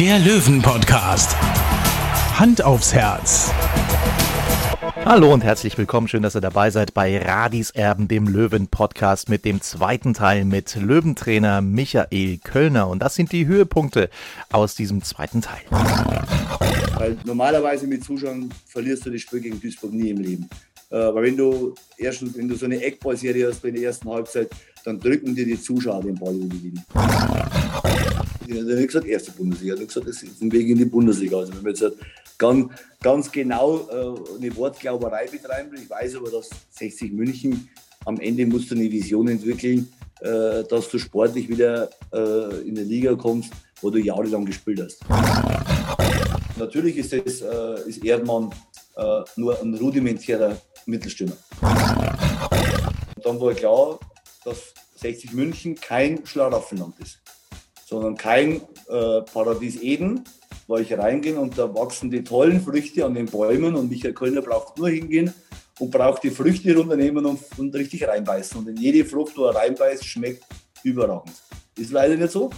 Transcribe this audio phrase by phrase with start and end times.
[0.00, 1.36] der Löwen-Podcast.
[2.38, 3.52] Hand aufs Herz.
[5.04, 6.08] Hallo und herzlich willkommen.
[6.08, 10.74] Schön, dass ihr dabei seid bei Radis Erben, dem Löwen-Podcast mit dem zweiten Teil mit
[10.74, 12.88] Löwentrainer Michael Kölner.
[12.88, 14.10] Und das sind die Höhepunkte
[14.50, 15.62] aus diesem zweiten Teil.
[16.96, 20.48] Weil normalerweise mit Zuschauern verlierst du das Spiel gegen Duisburg nie im Leben.
[20.90, 24.50] Äh, aber wenn du, erst, wenn du so eine Eckballserie hast in der ersten Halbzeit,
[24.84, 26.84] dann drücken dir die Zuschauer den Ball über die Linie.
[28.46, 30.84] Ich habe nicht gesagt, erste Bundesliga, ich habe gesagt, das ist ein Weg in die
[30.84, 31.38] Bundesliga.
[31.38, 31.96] Also wenn wir jetzt halt
[32.36, 37.68] ganz, ganz genau äh, eine Wortglauberei betreiben, ich weiß aber, dass 60 München
[38.04, 39.88] am Ende musst du eine Vision entwickeln,
[40.20, 43.50] äh, dass du sportlich wieder äh, in der Liga kommst,
[43.80, 45.00] wo du jahrelang gespielt hast.
[46.58, 48.50] Natürlich ist, das, äh, ist Erdmann
[48.96, 51.36] äh, nur ein rudimentärer Mittelstürmer.
[53.22, 53.98] Dann war klar,
[54.44, 57.18] dass 60 München kein Schlaraffenland ist,
[57.94, 60.24] sondern kein äh, Paradies Eden,
[60.66, 64.42] wo ich reingehe und da wachsen die tollen Früchte an den Bäumen und Michael Kölner
[64.42, 65.32] braucht nur hingehen
[65.78, 68.58] und braucht die Früchte runternehmen und, und richtig reinbeißen.
[68.58, 70.44] Und in jede Frucht, wo er reinbeißt, schmeckt
[70.82, 71.34] überragend.
[71.76, 72.50] Ist leider nicht so.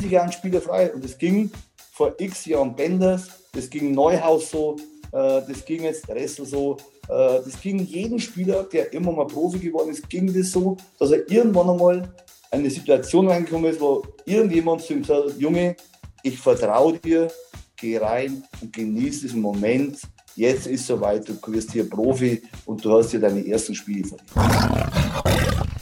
[0.00, 1.50] Sie gern Spieler frei und es ging
[1.92, 4.76] vor x Jahren Benders, das ging Neuhaus so,
[5.12, 6.76] äh, das ging jetzt Ressel so,
[7.08, 11.10] äh, das ging jedem Spieler, der immer mal Profi geworden ist, ging das so, dass
[11.12, 12.08] er irgendwann einmal
[12.50, 15.76] eine Situation reingekommen ist, wo irgendjemand zu ihm sagt, Junge,
[16.22, 17.30] ich vertraue dir,
[17.76, 20.00] geh rein und genieß diesen Moment.
[20.34, 24.30] Jetzt ist soweit, du wirst hier Profi und du hast hier deine ersten Spiele verdient.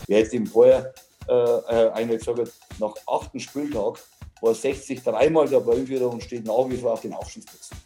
[0.07, 0.93] Wer jetzt im vorher
[1.29, 3.99] äh, äh, einer gesagt hat, nach achten Spieltag
[4.41, 7.77] war 60 dreimal der Ballführer und steht nach wie vor auf den Aufstiegsplätzen.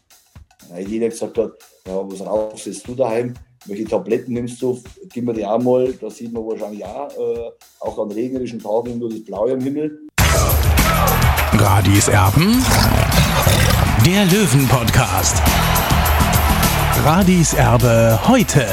[0.77, 1.53] Jeder gesagt hat,
[1.87, 3.35] ja, was rauchst du daheim?
[3.67, 4.81] Welche Tabletten nimmst du?
[5.13, 5.93] Gib mir die auch mal.
[6.01, 9.99] Da sieht man wahrscheinlich auch, äh, auch an regnerischen Tagen nur das Blaue am Himmel.
[11.53, 12.63] Radis Erben,
[14.07, 15.43] der Löwen-Podcast.
[17.05, 18.67] Radis Erbe heute.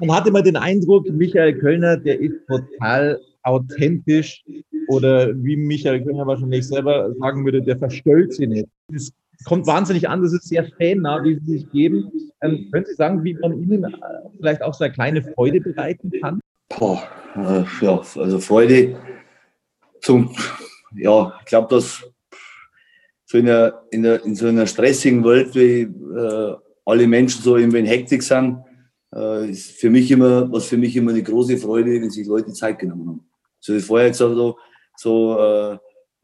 [0.00, 4.42] Man hat immer den Eindruck, Michael Kölner, der ist total authentisch
[4.88, 8.66] oder wie Michael Kölner wahrscheinlich selber sagen würde, der verstellt sie nicht.
[8.92, 9.12] Es
[9.44, 12.10] kommt wahnsinnig an, das ist sehr fannah, wie sie sich geben.
[12.42, 13.96] Ähm, können Sie sagen, wie man Ihnen äh,
[14.36, 16.40] vielleicht auch so eine kleine Freude bereiten kann?
[16.68, 17.02] Boah,
[17.36, 18.96] äh, ja, also Freude
[20.00, 20.34] zum,
[20.94, 22.02] ja, ich glaube, dass
[23.26, 27.56] so in, der, in, der, in so einer stressigen Welt, wie äh, alle Menschen so
[27.56, 28.58] irgendwie in Hektik sind,
[29.14, 32.52] äh, ist für mich immer, was für mich immer eine große Freude, wenn sich Leute
[32.52, 33.30] Zeit genommen haben.
[33.60, 34.58] So wie vorher gesagt, so,
[34.96, 35.74] so äh,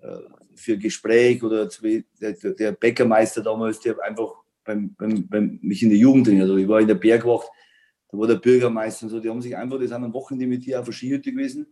[0.02, 1.68] äh für Gespräch oder
[2.20, 4.34] der, Bäckermeister damals, der einfach
[4.64, 7.48] beim, beim, beim, mich in der Jugend drin, also ich war in der Bergwacht,
[8.08, 10.64] da war der Bürgermeister und so, die haben sich einfach, die sind am Wochenende mit
[10.64, 11.66] dir auf der Skihütte gewesen.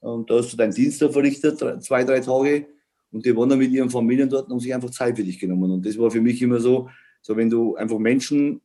[0.00, 2.66] Und da hast du deinen Dienst da verrichtet, zwei, drei Tage.
[3.12, 5.38] Und die waren dann mit ihren Familien dort und haben sich einfach Zeit für dich
[5.38, 5.70] genommen.
[5.70, 6.88] Und das war für mich immer so,
[7.22, 8.60] so wenn du einfach Menschen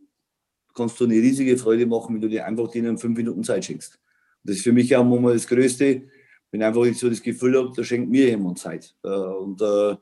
[0.76, 3.94] kannst du eine riesige Freude machen, wenn du dir einfach denen fünf Minuten Zeit schenkst.
[3.96, 6.04] Und das ist für mich auch mal das Größte,
[6.52, 8.96] wenn ich einfach so das Gefühl habe, da schenkt mir jemand Zeit.
[9.04, 9.96] Äh, und äh,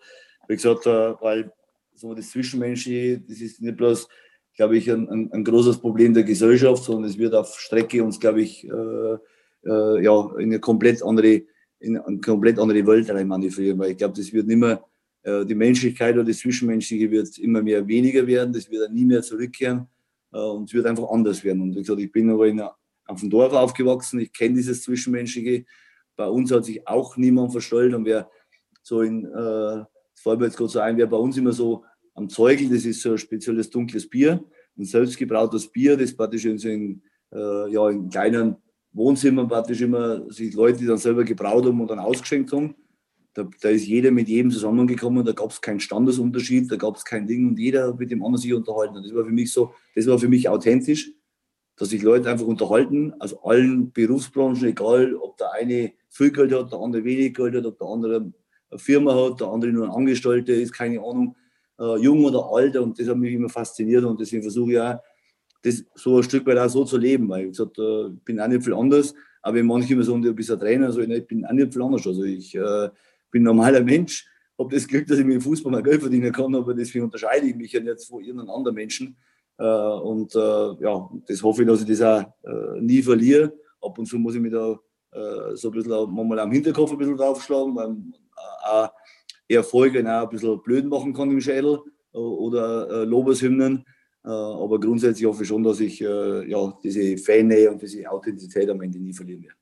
[0.47, 1.51] wie gesagt, äh, weil
[1.95, 4.07] so das Zwischenmenschliche, das ist nicht bloß,
[4.55, 8.19] glaube ich, ein, ein, ein, großes Problem der Gesellschaft, sondern es wird auf Strecke uns,
[8.19, 9.19] glaube ich, ja,
[10.37, 11.43] in eine komplett andere,
[11.79, 14.83] in eine komplett andere Welt rein manövrieren, weil ich glaube, das wird nicht mehr,
[15.25, 19.87] die Menschlichkeit oder das Zwischenmenschliche wird immer mehr weniger werden, das wird nie mehr zurückkehren
[20.31, 21.61] und es wird einfach anders werden.
[21.61, 25.65] Und wie gesagt, ich bin aber in, auf dem Dorf aufgewachsen, ich kenne dieses Zwischenmenschliche,
[26.15, 28.29] bei uns hat sich auch niemand verstellt und wer
[28.81, 29.83] so in, äh,
[30.15, 31.83] fällt mir jetzt gerade so ein, wer bei uns immer so
[32.15, 34.43] am Zeugel, das ist so ein spezielles dunkles Bier,
[34.77, 37.01] ein selbstgebrautes Bier, das praktisch in so in,
[37.31, 38.57] äh, ja, in kleinen
[38.91, 42.75] Wohnzimmer praktisch immer sich Leute, dann selber gebraut haben und dann ausgeschenkt haben.
[43.33, 47.03] Da, da ist jeder mit jedem zusammengekommen, da gab es keinen Standesunterschied, da gab es
[47.03, 49.01] kein Ding und jeder mit dem anderen sich unterhalten.
[49.01, 51.11] Das war für mich so, das war für mich authentisch,
[51.75, 56.71] dass sich Leute einfach unterhalten, aus allen Berufsbranchen, egal ob der eine viel Geld hat,
[56.71, 58.15] der andere wenig Geld hat, ob der andere
[58.69, 61.35] eine Firma hat, der andere nur ein Angestellter ist, keine Ahnung,
[61.79, 62.77] äh, jung oder alt.
[62.77, 64.99] Und das hat mich immer fasziniert und deswegen versuche ich auch,
[65.63, 68.47] das so ein Stück weit auch so zu leben, weil ich gesagt, äh, bin auch
[68.47, 71.51] nicht viel anders, aber manche immer sagen, du bist ein Trainer, also ich bin auch
[71.51, 72.05] nicht viel anders.
[72.05, 72.89] Also ich äh,
[73.31, 74.27] bin ein normaler Mensch,
[74.59, 77.47] habe das Glück, dass ich mit dem Fußball mal Geld verdienen kann, aber deswegen unterscheide
[77.47, 79.17] ich mich ja nicht von irgendeinem anderen Menschen.
[79.57, 83.53] Äh, und äh, ja, das hoffe ich, dass ich das auch äh, nie verliere.
[83.81, 84.77] Ab und zu muss ich mich da
[85.13, 87.95] äh, so ein bisschen manchmal am Hinterkopf ein bisschen draufschlagen, weil
[88.63, 88.89] auch
[89.47, 91.79] Erfolge auch ein bisschen blöd machen kann im Schädel
[92.11, 93.85] oder Lobeshymnen.
[94.25, 98.69] Äh, aber grundsätzlich hoffe ich schon, dass ich äh, ja, diese Fannähe und diese Authentizität
[98.69, 99.55] am Ende nie verlieren werde.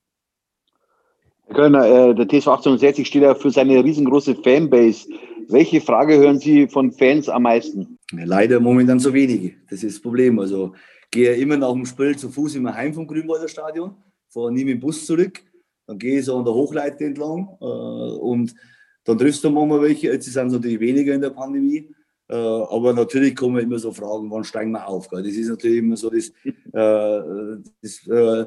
[1.48, 5.10] Herr Kölner, äh, der TSV 1860 steht ja für seine riesengroße Fanbase.
[5.50, 7.98] Welche Frage hören Sie von Fans am meisten?
[8.12, 9.56] Ja, leider momentan so wenige.
[9.70, 10.40] Das ist das Problem.
[10.40, 10.74] Also
[11.10, 13.96] gehe immer nach dem Spiel zu Fuß immer heim vom Grünwalder Stadion,
[14.32, 15.44] fahre nie mit dem Bus zurück,
[15.88, 18.56] dann gehe ich so an der Hochleite entlang und
[19.04, 20.08] dann triffst du manchmal welche.
[20.08, 21.90] Jetzt sind es natürlich weniger in der Pandemie.
[22.32, 25.10] Äh, aber natürlich kommen immer so Fragen, wann steigen wir auf?
[25.10, 28.46] Das ist natürlich immer so das, äh, das, äh,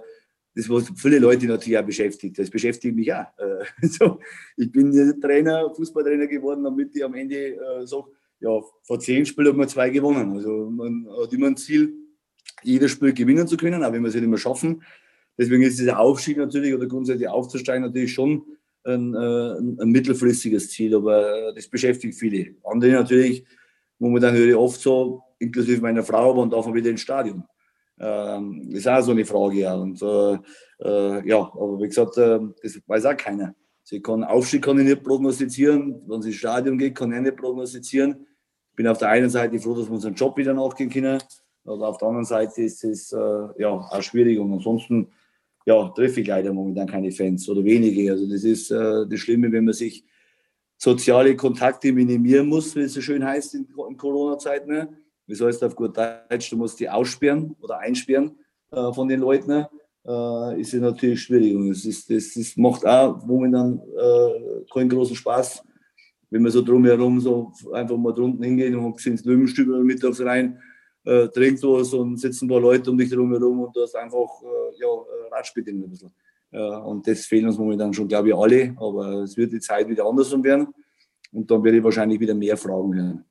[0.54, 2.38] das was viele Leute natürlich auch beschäftigt.
[2.38, 3.26] Das beschäftigt mich auch.
[3.82, 4.20] Also,
[4.56, 8.06] ich bin Trainer, Fußballtrainer geworden, damit ich am Ende sage,
[8.40, 10.34] ja, vor zehn Spielen haben wir zwei gewonnen.
[10.34, 11.94] Also man hat immer ein Ziel,
[12.62, 14.82] jedes Spiel gewinnen zu können, auch wenn wir es nicht immer schaffen.
[15.36, 18.44] Deswegen ist dieser Aufstieg natürlich oder grundsätzlich aufzusteigen natürlich schon
[18.84, 22.54] ein, ein, ein mittelfristiges Ziel, aber das beschäftigt viele.
[22.62, 23.44] Andere natürlich
[23.98, 27.44] Momentan höre ich oft so, inklusive meiner Frau, wann darf man wieder ins Stadion?
[27.98, 29.74] Ähm, ist auch so eine Frage, ja.
[29.74, 30.38] Und äh,
[30.80, 33.54] äh, ja, aber wie gesagt, äh, das weiß auch keiner.
[33.82, 37.36] Sie kann Aufstieg kann ich nicht prognostizieren, wenn sie ins Stadion geht, kann ich nicht
[37.36, 38.26] prognostizieren.
[38.70, 41.22] Ich bin auf der einen Seite froh, dass wir unseren Job wieder nachgehen können,
[41.64, 43.18] aber auf der anderen Seite ist es äh,
[43.58, 45.12] ja auch schwierig und ansonsten
[45.66, 48.10] ja, treffe ich leider momentan keine Fans oder wenige.
[48.12, 50.04] Also das ist äh, das Schlimme, wenn man sich
[50.76, 54.70] soziale Kontakte minimieren muss, wie es so schön heißt in, in Corona-Zeiten.
[54.70, 54.88] Ne?
[55.26, 58.32] Das heißt auf gut Deutsch, du musst die aussperren oder einsperren
[58.70, 59.48] äh, von den Leuten.
[59.48, 59.70] Ne?
[60.06, 61.56] Äh, ist ja natürlich schwierig.
[61.56, 65.64] Und das, ist, das, das macht auch momentan äh, keinen großen Spaß,
[66.28, 70.58] wenn man so drumherum so einfach mal drunten hingeht und sind ins Löwenstübel mittags rein,
[71.04, 74.42] äh, trinkt was und sitzen ein paar Leute um dich drumherum und du hast einfach
[74.42, 76.12] äh, ja, äh, Radspielen ein bisschen.
[76.56, 78.76] Und das fehlen uns momentan schon, glaube ich, alle.
[78.78, 80.68] Aber es wird die Zeit wieder andersrum werden.
[81.32, 83.24] Und dann werde ich wahrscheinlich wieder mehr Fragen hören.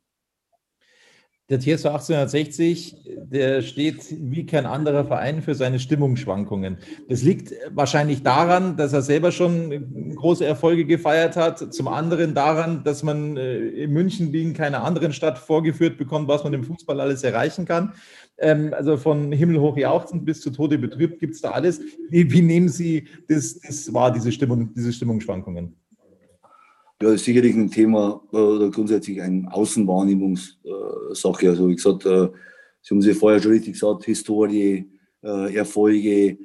[1.50, 2.96] Der TSV 1860,
[3.26, 6.78] der steht wie kein anderer Verein für seine Stimmungsschwankungen.
[7.10, 11.74] Das liegt wahrscheinlich daran, dass er selber schon große Erfolge gefeiert hat.
[11.74, 16.30] Zum anderen daran, dass man äh, in München wie in keiner anderen Stadt vorgeführt bekommt,
[16.30, 17.92] was man im Fußball alles erreichen kann.
[18.38, 21.82] Ähm, also von Himmel hoch jauchzend bis zu Tode betrübt gibt es da alles.
[22.10, 25.76] Wie, nehmen Sie das, das wahr, diese, Stimmung, diese Stimmungsschwankungen?
[27.04, 31.50] Ja, das ist sicherlich ein Thema äh, oder grundsätzlich eine Außenwahrnehmungssache.
[31.50, 32.30] Also wie gesagt, äh,
[32.82, 34.90] Sie haben es ja vorher schon richtig gesagt, Historie,
[35.22, 36.38] äh, Erfolge,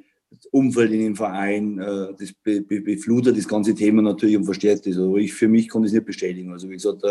[0.51, 4.97] Umfeld in dem Verein, das beflutet das ganze Thema natürlich und verstärkt das.
[4.97, 6.51] Aber ich für mich kann das nicht bestätigen.
[6.51, 7.03] Also wie gesagt,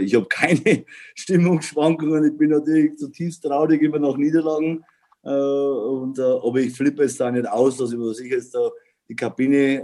[0.00, 0.84] ich habe keine
[1.14, 2.32] Stimmungsschwankungen.
[2.32, 4.82] Ich bin natürlich zutiefst traurig immer nach Niederlagen.
[5.22, 8.70] Und, aber ich flippe es da nicht aus, dass ich mir sicher ist, da
[9.08, 9.82] die Kabine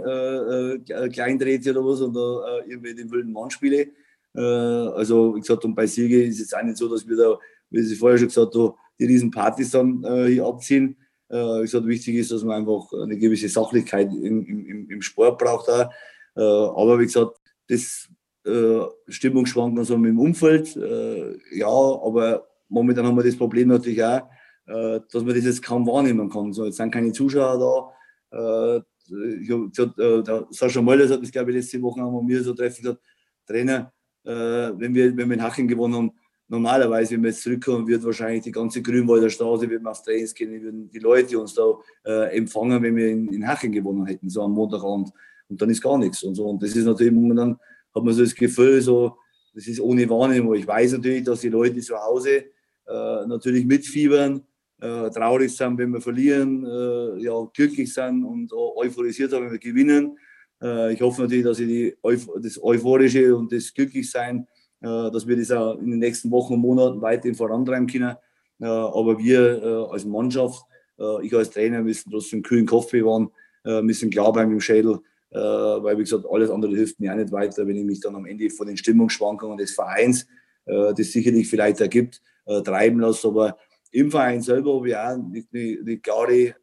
[0.85, 3.87] äh, äh, klein dreht oder was und da äh, irgendwie den wilden Mann spiele.
[4.35, 7.37] Äh, also, wie gesagt, und bei Siege ist es auch nicht so, dass wir da,
[7.69, 10.97] wie ich vorher schon gesagt habe, die riesen Partys dann äh, hier abziehen.
[11.29, 15.37] Äh, wie gesagt, wichtig ist, dass man einfach eine gewisse Sachlichkeit im, im, im Sport
[15.37, 15.69] braucht.
[15.69, 15.91] Auch.
[16.35, 17.37] Äh, aber wie gesagt,
[17.67, 18.09] das
[18.45, 24.29] äh, Stimmungsschwankungen so im Umfeld, äh, ja, aber momentan haben wir das Problem natürlich auch,
[24.67, 26.53] äh, dass man das jetzt kaum wahrnehmen kann.
[26.53, 27.93] So, jetzt sind keine Zuschauer
[28.31, 28.85] da.
[29.07, 32.21] Ich habe gesagt, äh, der Sascha Möller hat das, glaube ich, letzte Woche haben wir
[32.21, 33.01] mir so treffen gesagt,
[33.45, 33.91] Trainer,
[34.23, 36.11] äh, wenn, wir, wenn wir in Haching gewonnen haben,
[36.47, 40.33] normalerweise, wenn wir jetzt zurückkommen, wird wahrscheinlich die ganze Grünwalder Straße, wird man aufs Trainings
[40.33, 41.73] gehen, würden die Leute uns da
[42.05, 45.11] äh, empfangen, wenn wir in, in Haching gewonnen hätten, so am Montagabend.
[45.49, 46.23] Und dann ist gar nichts.
[46.23, 46.45] Und, so.
[46.45, 47.57] und das ist natürlich momentan,
[47.95, 49.17] hat man so das Gefühl, so,
[49.53, 50.53] das ist ohne Wahrnehmung.
[50.55, 52.45] Ich weiß natürlich, dass die Leute zu Hause
[52.87, 54.41] äh, natürlich mitfiebern,
[54.81, 59.59] äh, traurig sind, wenn wir verlieren, äh, ja, glücklich sind und euphorisiert sind, wenn wir
[59.59, 60.17] gewinnen.
[60.61, 61.97] Äh, ich hoffe natürlich, dass ich die,
[62.41, 64.47] das Euphorische und das Glücklichsein,
[64.81, 68.15] äh, dass wir das auch in den nächsten Wochen und Monaten weiterhin vorantreiben können.
[68.59, 70.65] Äh, aber wir äh, als Mannschaft
[71.01, 73.29] äh, ich als Trainer müssen trotzdem kühlen Kopf bewahren,
[73.65, 74.99] äh, müssen klar bleiben im Schädel,
[75.31, 78.15] äh, weil wie gesagt, alles andere hilft mir auch nicht weiter, wenn ich mich dann
[78.15, 80.27] am Ende von den Stimmungsschwankungen des Vereins,
[80.65, 83.27] äh, das sicherlich vielleicht ergibt, äh, treiben lasse.
[83.27, 83.57] Aber
[83.91, 86.55] im Verein selber habe ich auch eine, eine klare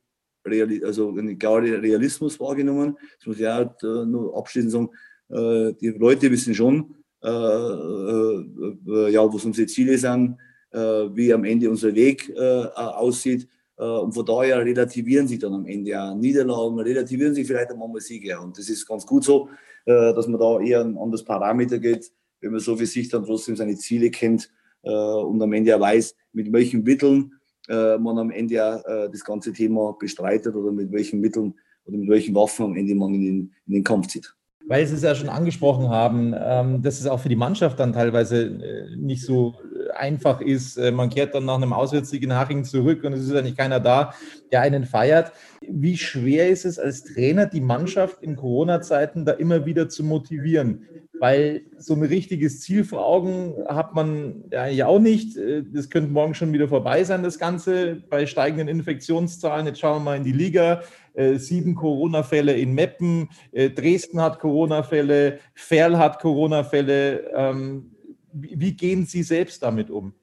[0.47, 2.97] Real, also klaren Realismus wahrgenommen.
[3.19, 4.91] Das muss ich auch äh, nur abschließend sagen.
[5.29, 10.37] Äh, die Leute wissen schon, äh, äh, ja, was unsere Ziele sind,
[10.71, 13.49] äh, wie am Ende unser Weg äh, aussieht.
[13.77, 18.37] und von daher relativieren sich dann am Ende auch Niederlagen, relativieren sich vielleicht manchmal Siege.
[18.41, 19.49] Und das ist ganz gut so,
[19.87, 23.55] dass man da eher ein anderes Parameter geht, wenn man so für sich dann trotzdem
[23.55, 24.51] seine Ziele kennt
[24.83, 27.33] und am Ende auch weiß, mit welchen Mitteln
[27.69, 31.55] äh, man am Ende ja äh, das ganze Thema bestreitet oder mit welchen Mitteln
[31.85, 34.33] oder mit welchen Waffen am Ende man in den, in den Kampf zieht.
[34.69, 37.93] Weil Sie es ja schon angesprochen haben, ähm, dass es auch für die Mannschaft dann
[37.93, 39.57] teilweise äh, nicht so
[39.97, 40.77] einfach ist.
[40.77, 43.81] Äh, man kehrt dann nach einem Auswärtssieg in Haching zurück und es ist eigentlich keiner
[43.81, 44.13] da,
[44.53, 45.33] der einen feiert.
[45.67, 50.87] Wie schwer ist es als Trainer, die Mannschaft in Corona-Zeiten da immer wieder zu motivieren?
[51.21, 55.37] Weil so ein richtiges Ziel vor Augen hat man eigentlich auch nicht.
[55.37, 59.67] Äh, das könnte morgen schon wieder vorbei sein, das Ganze, bei steigenden Infektionszahlen.
[59.67, 60.83] Jetzt schauen wir mal in die Liga.
[61.15, 67.31] Äh, sieben Corona-Fälle in Meppen, Dresden hat Corona-Fälle, Ferl hat Corona-Fälle.
[67.35, 67.91] Ähm,
[68.33, 70.15] wie gehen Sie selbst damit um?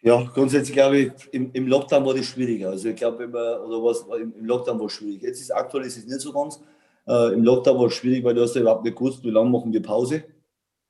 [0.00, 2.70] Ja, grundsätzlich glaube ich, im, im Lockdown war das schwieriger.
[2.70, 5.22] Also ich glaube, immer, oder was im, im Lockdown war es schwierig.
[5.22, 6.60] Jetzt ist aktuell ist es nicht so ganz.
[7.08, 9.50] Äh, Im Lockdown war es schwierig, weil du hast ja überhaupt nicht gewusst, wie lange
[9.50, 10.24] machen wir Pause.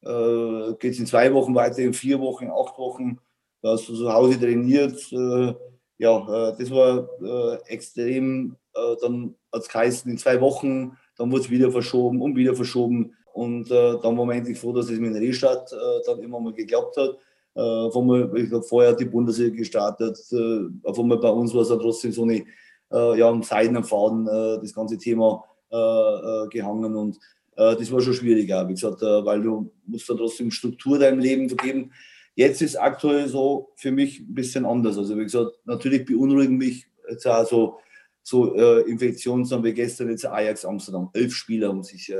[0.02, 3.18] Äh, Geht es in zwei Wochen weiter, in vier Wochen, in acht Wochen.
[3.62, 5.12] Da hast du zu Hause trainiert.
[5.12, 5.54] Äh,
[5.98, 8.56] ja, äh, das war äh, extrem.
[8.75, 12.54] Äh, dann hat es geheißen, in zwei Wochen, dann wurde es wieder verschoben und wieder
[12.54, 13.14] verschoben.
[13.32, 15.72] Und dann waren wir endlich froh, dass es mit dem Restart
[16.06, 17.18] dann immer mal geklappt hat.
[17.58, 20.16] Äh, einmal, ich glaube, vorher hat die Bundesliga gestartet.
[20.30, 22.44] Äh, auf einmal bei uns war es ja trotzdem so eine,
[22.92, 26.94] äh, ja, seidenen Faden äh, das ganze Thema äh, äh, gehangen.
[26.94, 27.16] Und
[27.56, 31.18] äh, das war schon schwierig, wie gesagt, äh, weil du musst dann trotzdem Struktur deinem
[31.18, 31.92] Leben vergeben.
[32.34, 34.96] Jetzt ist aktuell so für mich ein bisschen anders.
[34.96, 37.78] Also wie gesagt, natürlich beunruhigen mich jetzt auch so,
[38.22, 41.10] so äh, Infektionen, wie gestern jetzt Ajax Amsterdam.
[41.14, 42.16] Elf Spieler haben sich äh,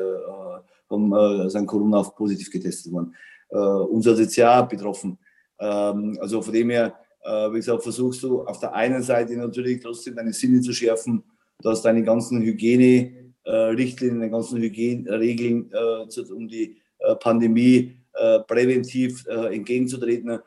[0.90, 3.14] haben, äh, sind Corona positiv getestet worden.
[3.50, 5.19] Äh, uns hat jetzt ja betroffen.
[5.61, 9.81] Ähm, also von dem her, äh, wie gesagt, versuchst du auf der einen Seite natürlich
[9.81, 11.23] trotzdem deine Sinne zu schärfen,
[11.61, 12.40] dass deine ganzen
[13.49, 20.40] Hygiene-Richtlinien, deine ganzen Hygieneregeln, äh, um die äh, Pandemie äh, präventiv äh, entgegenzutreten, äh,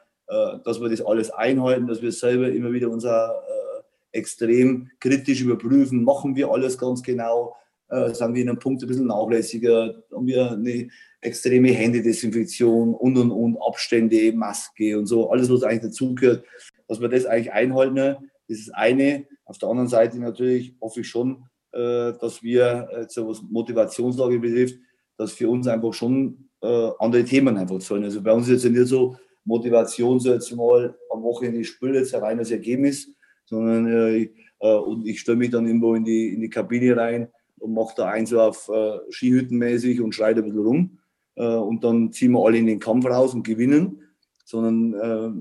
[0.64, 6.04] dass wir das alles einhalten, dass wir selber immer wieder unser äh, extrem kritisch überprüfen,
[6.04, 7.56] machen wir alles ganz genau,
[7.90, 10.90] äh, sind wir in einem Punkt ein bisschen nachlässiger, haben wir eine
[11.22, 16.46] extreme Händedesinfektion und und und Abstände, Maske und so, alles, was eigentlich dazugehört,
[16.88, 18.18] dass wir das eigentlich einhalten,
[18.48, 19.28] das ist eine.
[19.46, 24.78] Auf der anderen Seite natürlich hoffe ich schon, äh, dass wir, jetzt was Motivationslage betrifft,
[25.18, 28.04] dass für uns einfach schon äh, andere Themen einfach zahlen.
[28.04, 32.14] Also bei uns ist jetzt nicht so Motivation, so jetzt mal am Wochenende spiele jetzt
[32.14, 33.10] ein reines Ergebnis,
[33.46, 37.28] sondern äh, äh, und ich stelle mich dann irgendwo in die, in die Kabine rein
[37.60, 41.00] und mache da eins auf äh, Skihüttenmäßig und schreit ein bisschen rum.
[41.36, 43.98] Äh, und dann ziehen wir alle in den Kampf raus und gewinnen.
[44.44, 45.32] Sondern äh,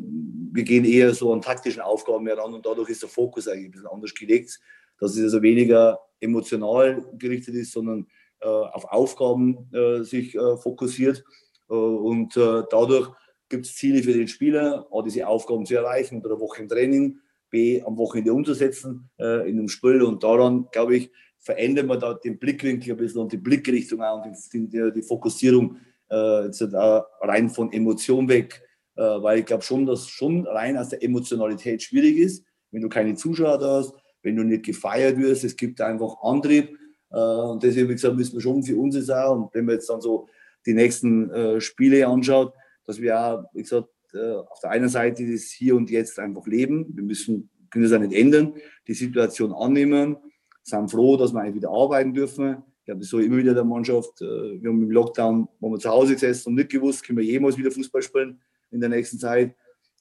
[0.53, 3.71] wir gehen eher so an taktischen Aufgaben heran und dadurch ist der Fokus eigentlich ein
[3.73, 4.61] bisschen anders gelegt,
[4.99, 8.07] dass es also weniger emotional gerichtet ist, sondern
[8.41, 11.25] äh, auf Aufgaben äh, sich äh, fokussiert.
[11.69, 13.12] und dadurch
[13.49, 16.69] gibt es Ziele für den Spieler, A, diese Aufgaben zu erreichen unter der Woche im
[16.69, 20.03] Training, B, am Wochenende umzusetzen in einem Spiel.
[20.03, 24.25] Und daran, glaube ich, verändern wir da den Blickwinkel ein bisschen und die Blickrichtung auch
[24.25, 25.77] und die, die, die Fokussierung
[26.11, 28.62] äh, auch rein von Emotion weg.
[28.97, 32.89] Äh, weil ich glaube schon, dass schon rein aus der Emotionalität schwierig ist, wenn du
[32.89, 36.77] keine Zuschauer da hast, wenn du nicht gefeiert wirst, es gibt einfach Antrieb.
[37.11, 39.75] Äh, und deswegen, wie gesagt, müssen wir schon für uns ist auch, und wenn man
[39.75, 40.29] jetzt dann so
[40.67, 42.53] die nächsten äh, Spiele anschaut,
[42.87, 46.47] dass wir auch, wie gesagt, äh, auf der einen Seite das Hier und Jetzt einfach
[46.47, 46.87] leben.
[46.95, 48.55] Wir müssen, können das auch nicht ändern,
[48.87, 50.17] die Situation annehmen
[50.62, 52.62] sind froh, dass wir wieder arbeiten dürfen.
[52.81, 54.21] Ich glaube, das so immer wieder der Mannschaft.
[54.21, 57.57] Wir haben im Lockdown, wo wir zu Hause gesessen und nicht gewusst, können wir jemals
[57.57, 59.55] wieder Fußball spielen in der nächsten Zeit.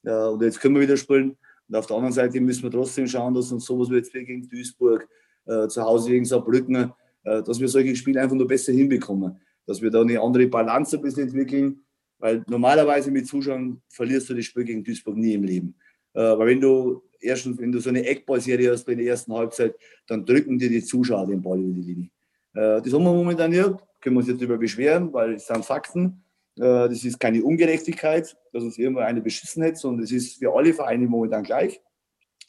[0.04, 1.38] Und jetzt können wir wieder spielen.
[1.70, 4.48] Und auf der anderen Seite müssen wir trotzdem schauen, dass uns sowas wie jetzt gegen
[4.48, 5.08] Duisburg,
[5.46, 6.92] äh, zu Hause gegen Saarbrücken,
[7.24, 9.40] äh, dass wir solche Spiele einfach nur besser hinbekommen.
[9.66, 11.82] Dass wir da eine andere Balance ein bisschen entwickeln.
[12.18, 15.76] Weil normalerweise mit Zuschauern verlierst du das Spiel gegen Duisburg nie im Leben.
[16.12, 19.76] Weil wenn du erstens, wenn du so eine Eckballserie hast in der ersten Halbzeit,
[20.08, 22.10] dann drücken dir die Zuschauer den Ball über die Linie.
[22.54, 23.64] Äh, das haben wir momentan nicht,
[24.02, 26.24] können wir uns jetzt darüber beschweren, weil es sind Fakten.
[26.60, 30.54] Äh, das ist keine Ungerechtigkeit, dass uns irgendwo eine beschissen hat, sondern es ist für
[30.54, 31.82] alle Vereine momentan gleich.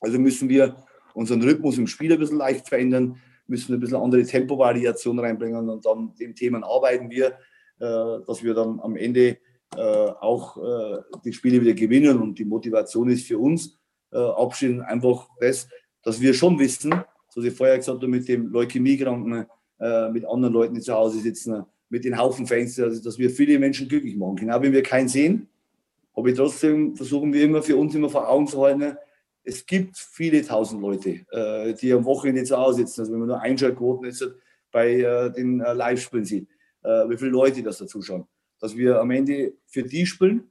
[0.00, 0.76] Also müssen wir
[1.14, 5.85] unseren Rhythmus im Spiel ein bisschen leicht verändern, müssen ein bisschen andere Tempovariation reinbringen und
[5.85, 7.38] dann dem Themen arbeiten wir,
[7.79, 9.38] äh, dass wir dann am Ende
[9.76, 10.57] äh, auch
[11.25, 13.79] die Spiele wieder gewinnen und die Motivation ist für uns
[14.11, 15.69] abschließend einfach das,
[16.02, 16.93] dass wir schon wissen,
[17.29, 19.47] so wie ich vorher gesagt habe, mit dem Leukämiekranken,
[20.11, 23.59] mit anderen Leuten, die zu Hause sitzen, mit den Haufen Fans, also, dass wir viele
[23.59, 24.37] Menschen glücklich machen.
[24.37, 25.49] Genau wenn wir keinen sehen,
[26.14, 28.97] aber trotzdem versuchen wir immer für uns immer vor Augen zu halten,
[29.42, 33.00] es gibt viele tausend Leute, äh, die am Wochenende zu Hause sitzen.
[33.00, 34.25] Also wenn man nur Einschaltquoten jetzt
[34.70, 36.49] bei äh, den äh, Live-Spielen sieht,
[36.82, 38.26] äh, wie viele Leute das da zuschauen.
[38.61, 40.50] Dass wir am Ende für die spielen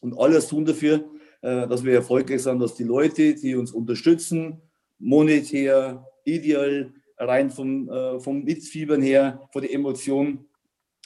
[0.00, 1.04] und alles tun dafür,
[1.40, 4.60] äh, dass wir erfolgreich sind, dass die Leute, die uns unterstützen,
[4.98, 10.46] monetär, ideal, rein vom, äh, vom Mitfiebern her, von den Emotionen,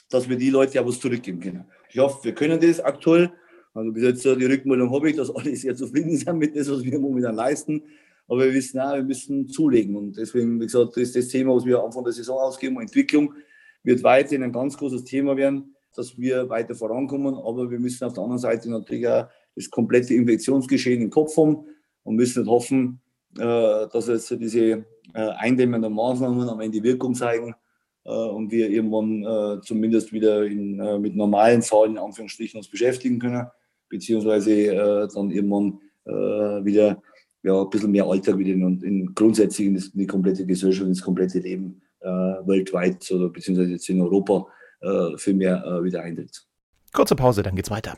[0.09, 1.65] dass wir die Leute auch was zurückgeben können.
[1.89, 3.31] Ich hoffe, wir können das aktuell.
[3.73, 6.83] Also bis jetzt die Rückmeldung habe ich, dass alle sehr zufrieden sind mit dem, was
[6.83, 7.83] wir momentan leisten.
[8.27, 9.95] Aber wir wissen auch, wir müssen zulegen.
[9.95, 12.79] Und deswegen, wie gesagt, das ist das Thema, was wir Anfang der Saison ausgeben.
[12.79, 13.33] Entwicklung
[13.83, 17.35] wird weiterhin ein ganz großes Thema werden, dass wir weiter vorankommen.
[17.35, 21.65] Aber wir müssen auf der anderen Seite natürlich auch das komplette Infektionsgeschehen im Kopf haben
[22.03, 23.01] und müssen hoffen,
[23.37, 27.55] äh, dass jetzt diese äh, eindämmenden Maßnahmen am Ende Wirkung zeigen
[28.05, 33.47] äh, und wir irgendwann zumindest wieder in, mit normalen Zahlen in Anführungsstrichen uns beschäftigen können
[33.89, 36.11] beziehungsweise äh, dann irgendwann äh,
[36.63, 37.01] wieder
[37.43, 41.39] ja, ein bisschen mehr Alltag wieder in, in grundsätzlich in die komplette Gesellschaft, ins komplette
[41.39, 44.47] Leben äh, weltweit oder beziehungsweise jetzt in Europa
[44.81, 46.45] äh, viel mehr äh, wieder eintritt.
[46.93, 47.97] Kurze Pause, dann geht's weiter.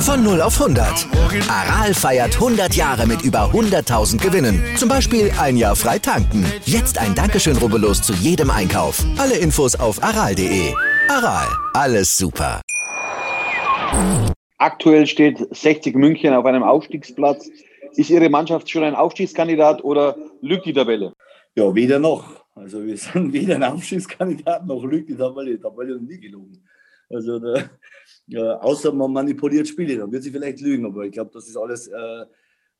[0.00, 1.06] Von 0 auf 100.
[1.50, 4.62] Aral feiert 100 Jahre mit über 100.000 Gewinnen.
[4.76, 6.44] Zum Beispiel ein Jahr frei tanken.
[6.64, 9.04] Jetzt ein Dankeschön, rubbellos zu jedem Einkauf.
[9.18, 10.72] Alle Infos auf aral.de.
[11.08, 12.62] Aral, alles super.
[14.56, 17.50] Aktuell steht 60 München auf einem Aufstiegsplatz.
[17.92, 21.12] Ist Ihre Mannschaft schon ein Aufstiegskandidat oder lügt die Tabelle?
[21.54, 22.24] Ja, weder noch.
[22.54, 25.56] Also wir sind weder ein Aufstiegskandidat noch lügt die Tabelle.
[25.56, 26.64] Die Tabelle ist nie gelogen.
[27.10, 27.68] Also da,
[28.30, 31.88] ja, außer man manipuliert Spiele, dann wird sie vielleicht lügen, aber ich glaube, das alles
[31.88, 32.24] äh,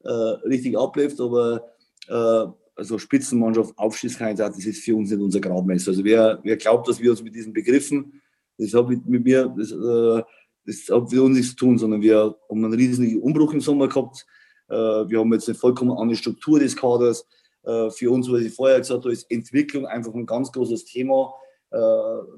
[0.05, 0.11] äh,
[0.47, 1.21] richtig abläuft.
[1.21, 1.73] Aber
[2.07, 5.91] äh, also Spitzenmannschaft, Aufstiegskandidat, das ist für uns nicht unser Gradmesser.
[5.91, 8.23] Also wer, wer glaubt, dass wir uns mit diesen Begriffen,
[8.59, 10.23] das hat mit, mit mir, das, äh,
[10.67, 13.89] das hat für uns nichts zu tun, sondern wir haben einen riesigen Umbruch im Sommer
[13.89, 14.25] gehabt.
[14.69, 17.27] Äh, wir haben jetzt eine vollkommen andere Struktur des Kaders.
[17.65, 21.35] Äh, für uns, was ich vorher gesagt habe, ist Entwicklung einfach ein ganz großes Thema.
[21.71, 21.77] Äh,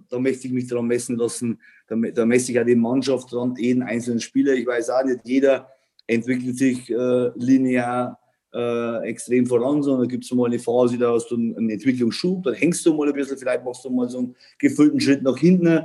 [0.09, 1.61] da möchte ich mich daran messen lassen.
[1.93, 4.55] Da, da messe ich auch die Mannschaft dran, jeden einzelnen Spieler.
[4.55, 5.69] Ich weiß auch nicht, jeder
[6.07, 8.19] entwickelt sich äh, linear
[8.55, 12.45] äh, extrem voran, sondern da gibt es mal eine Phase, da hast du einen Entwicklungsschub,
[12.45, 15.37] dann hängst du mal ein bisschen, vielleicht machst du mal so einen gefüllten Schritt nach
[15.37, 15.85] hinten.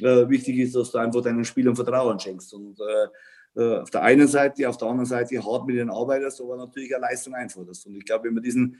[0.00, 2.54] Äh, wichtig ist, dass du einfach deinen Spielern Vertrauen schenkst.
[2.54, 6.40] Und äh, äh, auf der einen Seite, auf der anderen Seite hart mit den arbeitest,
[6.40, 7.86] aber natürlich eine Leistung einforderst.
[7.86, 8.76] Und ich glaube, wenn wir diesen,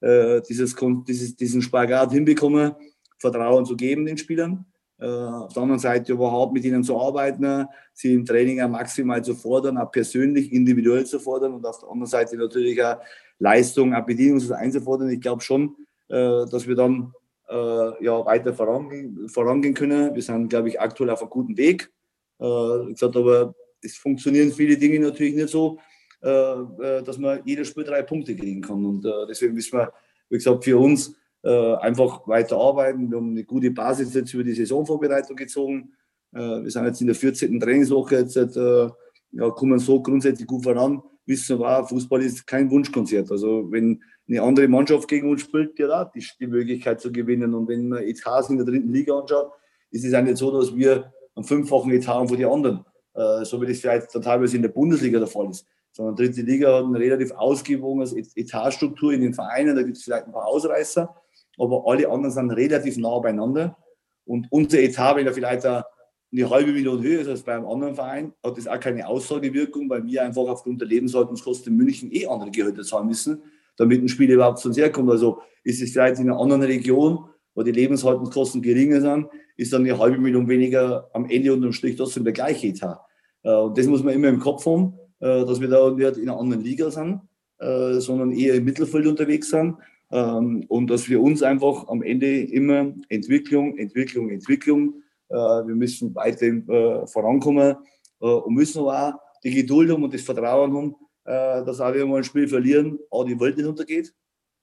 [0.00, 0.76] dieses,
[1.08, 2.72] dieses, diesen Spagat hinbekommen,
[3.18, 4.64] Vertrauen zu geben den Spielern.
[5.00, 9.22] Äh, auf der anderen Seite überhaupt mit ihnen zu arbeiten, sie im Training auch maximal
[9.22, 12.96] zu fordern, auch persönlich, individuell zu fordern und auf der anderen Seite natürlich auch
[13.38, 15.10] Leistung, auch Bedingungen einzufordern.
[15.10, 15.76] Ich glaube schon,
[16.08, 17.12] äh, dass wir dann
[17.48, 20.16] äh, ja, weiter vorangehen, können.
[20.16, 21.92] Wir sind, glaube ich, aktuell auf einem guten Weg.
[22.40, 25.78] Äh, gesagt, aber es funktionieren viele Dinge natürlich nicht so,
[26.20, 28.84] dass man jedes Spiel drei Punkte kriegen kann.
[28.84, 29.92] Und deswegen müssen wir,
[30.28, 33.10] wie gesagt, für uns äh, einfach weiter arbeiten.
[33.10, 35.92] Wir haben eine gute Basis jetzt über die Saisonvorbereitung gezogen.
[36.32, 37.60] Äh, wir sind jetzt in der 14.
[37.60, 38.88] Trainingswoche, jetzt äh,
[39.32, 41.02] ja, kommen so grundsätzlich gut voran.
[41.26, 43.30] Wissen wir auch, Fußball ist kein Wunschkonzert.
[43.30, 47.54] Also wenn eine andere Mannschaft gegen uns spielt, die hat auch die, Möglichkeit zu gewinnen.
[47.54, 49.52] Und wenn man Etats in der dritten Liga anschaut,
[49.90, 52.84] ist es nicht so, dass wir einen fünffachen Etat haben von den anderen.
[53.14, 55.66] Äh, so wie das vielleicht teilweise in der Bundesliga der Fall ist.
[55.92, 59.76] Sondern dritte Liga hat eine relativ ausgewogene Etatstruktur in den Vereinen.
[59.76, 61.14] Da gibt es vielleicht ein paar Ausreißer
[61.58, 63.76] aber alle anderen sind relativ nah beieinander.
[64.24, 67.94] Und unser Etat, wenn er vielleicht eine halbe Million höher ist als bei einem anderen
[67.94, 72.26] Verein, hat das auch keine Aussagewirkung, weil wir einfach aufgrund der Lebenshaltungskosten in München eh
[72.26, 73.42] andere Gehälter zahlen müssen,
[73.76, 75.10] damit ein Spiel überhaupt zu uns herkommt.
[75.10, 79.82] Also ist es vielleicht in einer anderen Region, wo die Lebenshaltungskosten geringer sind, ist dann
[79.82, 83.00] eine halbe Million weniger am Ende unterm Strich trotzdem der gleiche Etat.
[83.42, 86.38] Äh, und das muss man immer im Kopf haben, äh, dass wir da in einer
[86.38, 87.22] anderen Liga sind.
[87.58, 89.76] äh, sondern eher im Mittelfeld unterwegs sind.
[90.10, 96.14] Ähm, und dass wir uns einfach am Ende immer Entwicklung, Entwicklung, Entwicklung, äh, wir müssen
[96.14, 97.76] weiter äh, vorankommen
[98.20, 100.94] äh, und müssen aber auch die Geduld haben und das Vertrauen haben,
[101.24, 104.14] äh, dass auch wenn wir ein Spiel verlieren, A, die Welt nicht untergeht,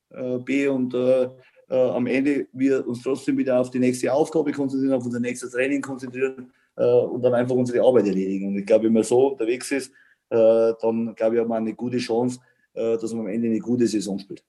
[0.09, 1.29] äh, B, und äh,
[1.67, 5.81] am Ende wir uns trotzdem wieder auf die nächste Aufgabe konzentrieren, auf unser nächstes Training
[5.81, 8.49] konzentrieren und dann einfach unsere Arbeit erledigen.
[8.49, 9.91] Und ich glaube, wenn man so unterwegs ist,
[10.29, 12.39] dann glaube ich, haben wir eine gute Chance,
[12.71, 14.43] dass man am Ende eine gute Saison spielt.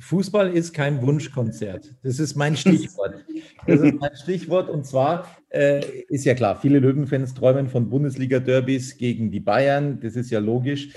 [0.00, 1.94] Fußball ist kein Wunschkonzert.
[2.02, 3.24] Das ist mein Stichwort.
[3.66, 4.68] Das ist mein Stichwort.
[4.68, 9.98] Und zwar äh, ist ja klar, viele Löwenfans träumen von Bundesliga-Derbys gegen die Bayern.
[10.00, 10.90] Das ist ja logisch.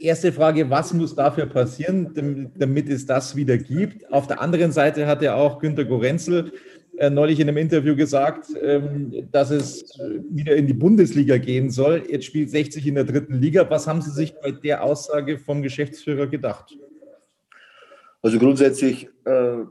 [0.00, 4.10] Erste Frage, was muss dafür passieren, damit es das wieder gibt?
[4.12, 6.52] Auf der anderen Seite hat ja auch Günter Gorenzel
[6.98, 9.98] äh, neulich in einem Interview gesagt, ähm, dass es
[10.30, 12.04] wieder in die Bundesliga gehen soll.
[12.08, 13.68] Jetzt spielt 60 in der dritten Liga.
[13.70, 16.76] Was haben Sie sich bei der Aussage vom Geschäftsführer gedacht?
[18.22, 19.64] Also grundsätzlich äh,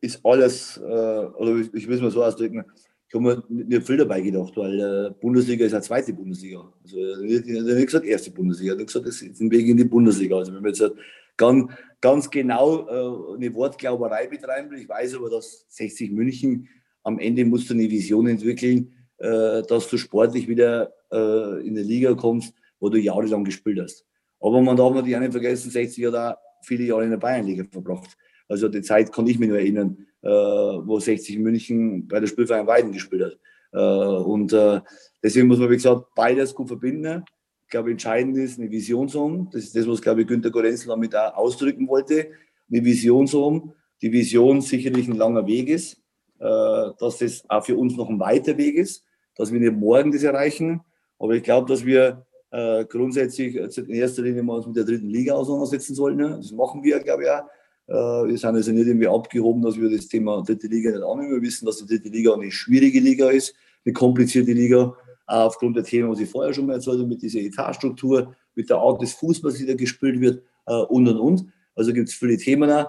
[0.00, 2.64] ist alles, äh, oder ich, ich will es mal so ausdrücken,
[3.08, 6.72] ich habe mir nicht viel dabei gedacht, weil äh, Bundesliga ist eine zweite Bundesliga.
[6.82, 9.76] Also ich habe nicht gesagt erste Bundesliga, ich habe gesagt, das ist ein Weg in
[9.76, 10.36] die Bundesliga.
[10.36, 10.94] Also wenn man jetzt halt
[11.36, 16.68] ganz, ganz genau äh, eine Wortglauberei betreiben will, ich weiß aber, dass 60 München
[17.04, 21.82] am Ende musst du eine Vision entwickeln, äh, dass du sportlich wieder äh, in die
[21.82, 24.04] Liga kommst, wo du jahrelang gespielt hast.
[24.40, 27.64] Aber man darf natürlich auch nicht vergessen, 60 hat auch viele Jahre in der Bayernliga
[27.70, 28.16] verbracht.
[28.48, 32.66] Also die Zeit kann ich mich nur erinnern, äh, wo 60 München bei der Spielverein
[32.66, 33.38] Weiden gespielt hat.
[33.72, 34.80] Äh, und äh,
[35.22, 37.24] deswegen muss man, wie gesagt, beides gut verbinden.
[37.62, 39.48] Ich glaube, entscheidend ist eine Vision zu haben.
[39.50, 42.28] Das ist das, was, glaube ich, Günter Gorenzel damit auch ausdrücken wollte.
[42.70, 43.72] Eine Vision zu haben.
[44.02, 45.94] Die Vision sicherlich ein langer Weg ist,
[46.38, 49.04] äh, dass das auch für uns noch ein weiter Weg ist,
[49.36, 50.82] dass wir nicht morgen das erreichen.
[51.18, 55.08] Aber ich glaube, dass wir äh, grundsätzlich in erster Linie mal uns mit der dritten
[55.08, 56.18] Liga auseinandersetzen sollten.
[56.18, 56.36] Ne?
[56.36, 57.44] Das machen wir, glaube ich, auch.
[57.86, 61.32] Äh, wir sind also nicht irgendwie abgehoben, dass wir das Thema dritte Liga nicht annehmen.
[61.32, 65.76] Wir wissen, dass die dritte Liga eine schwierige Liga ist, eine komplizierte Liga, auch aufgrund
[65.76, 69.02] der Themen, was ich vorher schon mal erzählt habe, mit dieser Etatstruktur, mit der Art
[69.02, 71.46] des Fußballs, die da gespielt wird äh, und und und.
[71.74, 72.86] Also gibt es viele Themen auch.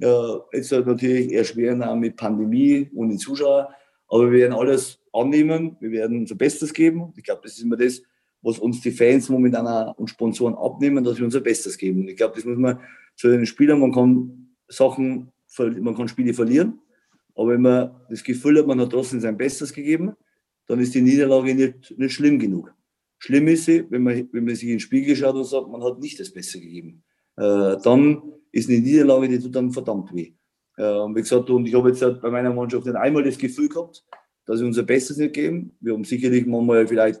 [0.00, 3.66] Äh, jetzt halt natürlich eher schwer mit Pandemie und den Zuschauern.
[4.08, 7.12] Aber wir werden alles annehmen, wir werden unser Bestes geben.
[7.16, 8.02] Ich glaube, das ist immer das,
[8.42, 12.00] was uns die Fans momentan auch und Sponsoren abnehmen, dass wir unser Bestes geben.
[12.00, 12.80] Und ich glaube, das muss man
[13.16, 16.80] zu den Spielern, man kann Sachen, man kann Spiele verlieren,
[17.34, 20.12] aber wenn man das Gefühl hat, man hat trotzdem sein Bestes gegeben,
[20.66, 22.74] dann ist die Niederlage nicht, nicht schlimm genug.
[23.18, 26.00] Schlimm ist sie, wenn man, wenn man sich ins Spiegel schaut und sagt, man hat
[26.00, 27.04] nicht das Beste gegeben.
[27.36, 30.32] Äh, dann ist eine Niederlage, die tut dann verdammt weh.
[30.76, 34.04] Äh, wie gesagt, und ich habe jetzt bei meiner Mannschaft nicht einmal das Gefühl gehabt,
[34.46, 35.76] dass wir unser Bestes nicht geben.
[35.80, 37.20] Wir haben sicherlich manchmal vielleicht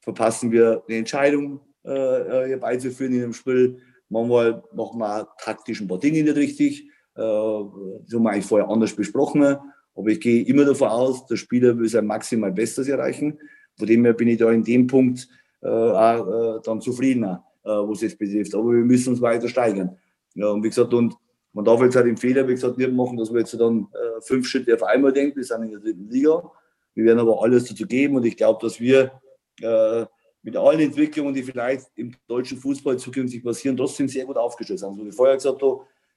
[0.00, 3.78] verpassen wir eine Entscheidung äh, äh herbeizuführen in einem Spiel.
[4.08, 6.82] Manchmal machen wir taktisch ein paar Dinge nicht richtig.
[7.14, 9.56] Äh, das haben wir eigentlich vorher anders besprochen.
[9.94, 13.38] Aber ich gehe immer davon aus, der Spieler will sein maximal Bestes erreichen.
[13.76, 15.28] Von dem her bin ich da in dem Punkt
[15.62, 18.54] äh, auch, äh, dann zufriedener, äh, was es betrifft.
[18.54, 19.96] Aber wir müssen uns weiter steigern.
[20.34, 21.14] Ja, und wie gesagt, und
[21.52, 24.20] man darf jetzt halt den Fehler, wie gesagt, nicht machen, dass wir jetzt dann äh,
[24.20, 25.36] fünf Schritte auf einmal denken.
[25.36, 26.50] Wir sind in der dritten Liga.
[26.94, 29.12] Wir werden aber alles dazu geben und ich glaube, dass wir
[29.62, 30.06] äh,
[30.42, 34.96] mit allen Entwicklungen, die vielleicht im deutschen Fußball zukünftig passieren, trotzdem sehr gut aufgestellt sind.
[34.96, 35.62] So wie vorher gesagt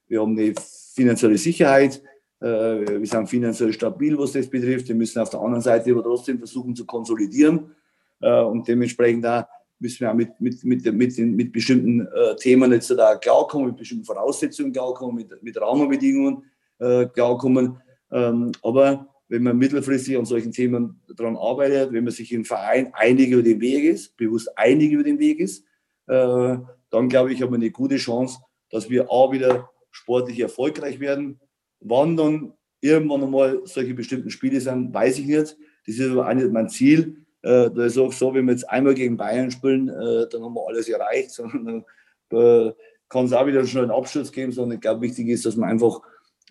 [0.07, 0.53] wir haben eine
[0.93, 2.01] finanzielle Sicherheit,
[2.39, 4.87] äh, wir sind finanziell stabil, was das betrifft.
[4.87, 7.73] Wir müssen auf der anderen Seite aber trotzdem versuchen zu konsolidieren
[8.21, 9.47] äh, und dementsprechend da
[9.79, 13.77] müssen wir auch mit, mit, mit, mit, mit bestimmten äh, Themen jetzt da klarkommen, mit
[13.77, 16.43] bestimmten Voraussetzungen klarkommen, mit, mit Rahmenbedingungen
[16.79, 17.77] äh, klarkommen.
[18.11, 22.93] Ähm, aber wenn man mittelfristig an solchen Themen daran arbeitet, wenn man sich im Verein
[22.93, 25.65] einig über den Weg ist, bewusst einig über den Weg ist,
[26.05, 26.57] äh,
[26.91, 31.39] dann glaube ich, haben wir eine gute Chance, dass wir A wieder sportlich erfolgreich werden.
[31.79, 35.57] Wann dann irgendwann einmal solche bestimmten Spiele sind, weiß ich nicht.
[35.87, 37.25] Das ist aber auch nicht mein Ziel.
[37.41, 40.53] Äh, da ist auch so, wenn wir jetzt einmal gegen Bayern spielen, äh, dann haben
[40.53, 41.83] wir alles erreicht, sondern
[42.29, 42.71] äh,
[43.09, 46.01] kann es auch wieder einen Absturz geben, sondern ich glaube, wichtig ist, dass man einfach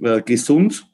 [0.01, 0.85] äh, gesund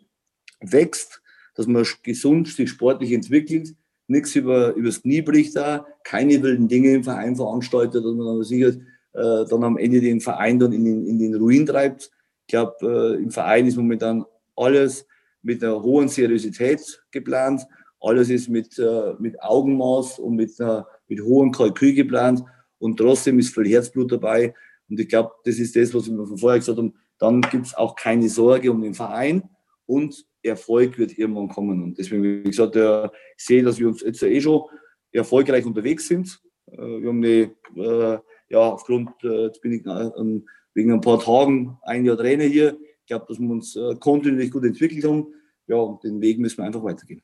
[0.61, 1.23] wächst,
[1.59, 3.75] dass man gesund sich sportlich entwickelt,
[4.07, 8.69] nichts über, übers Knie bricht da, keine wilden Dinge im Verein veranstaltet, dass man sicher
[9.13, 12.13] äh, dann am Ende den Verein dann in den, in den Ruin treibt.
[12.47, 12.77] Ich glaube,
[13.19, 15.05] äh, im Verein ist momentan alles
[15.43, 17.67] mit einer hohen Seriosität geplant.
[18.01, 22.45] Alles ist mit, äh, mit Augenmaß und mit, äh, mit hohem Kalkül geplant.
[22.79, 24.55] Und trotzdem ist viel Herzblut dabei.
[24.89, 26.95] Und ich glaube, das ist das, was wir von vorher gesagt haben.
[27.19, 29.43] Dann gibt es auch keine Sorge um den Verein.
[29.87, 31.83] Und Erfolg wird irgendwann kommen.
[31.83, 34.63] Und deswegen, wie gesagt, ich sehe, dass wir uns jetzt eh schon
[35.13, 36.41] erfolgreich unterwegs sind.
[36.71, 38.19] Äh, wir haben eine, äh,
[38.51, 40.43] ja, aufgrund, äh, jetzt bin ich, wir
[40.75, 42.79] wegen ein paar Tagen ein Jahr Trainer hier.
[43.01, 45.27] Ich glaube, dass wir uns äh, kontinuierlich gut entwickelt haben.
[45.67, 47.23] Ja, und den Weg müssen wir einfach weitergehen.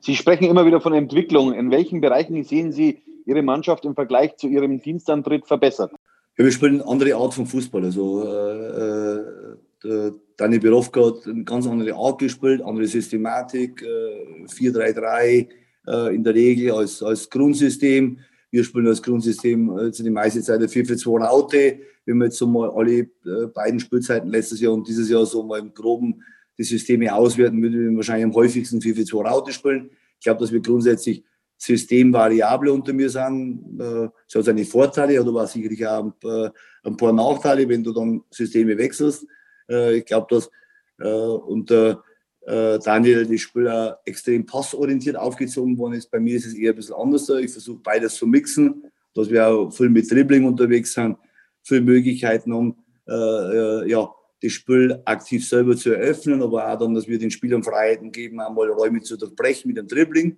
[0.00, 1.54] Sie sprechen immer wieder von Entwicklung.
[1.54, 5.92] In welchen Bereichen sehen Sie Ihre Mannschaft im Vergleich zu Ihrem Dienstantritt verbessert?
[6.36, 7.84] Ja, wir spielen eine andere Art von Fußball.
[7.84, 15.48] Also äh, äh, Dani Birovka hat eine ganz andere Art gespielt, andere Systematik, äh, 4-3-3
[15.86, 18.18] äh, in der Regel als, als Grundsystem.
[18.50, 21.78] Wir spielen als Grundsystem äh, zu die meiste Zeit 4-4-2 Raute.
[22.04, 25.42] Wenn wir jetzt so mal alle äh, beiden Spielzeiten letztes Jahr und dieses Jahr so
[25.42, 26.22] mal im Groben
[26.58, 29.90] die Systeme auswerten, würden wir wahrscheinlich am häufigsten 4-4-2 Raute spielen.
[30.18, 31.24] Ich glaube, dass wir grundsätzlich
[31.56, 33.80] Systemvariable unter mir sind.
[33.80, 36.52] Äh, es hat seine Vorteile, aber sicherlich auch paar,
[36.84, 39.26] ein paar Nachteile, wenn du dann Systeme wechselst.
[39.72, 40.50] Äh, ich glaube, dass
[40.98, 42.04] unter
[42.46, 46.12] Daniel die Spieler extrem passorientiert aufgezogen worden ist.
[46.12, 47.28] Bei mir ist es eher ein bisschen anders.
[47.28, 51.16] Ich versuche beides zu mixen, dass wir auch viel mit Dribbling unterwegs sind,
[51.62, 57.18] viele Möglichkeiten haben, ja, das Spiel aktiv selber zu eröffnen, aber auch dann, dass wir
[57.18, 60.36] den Spielern Freiheiten geben, einmal Räume zu durchbrechen mit dem Dribbling.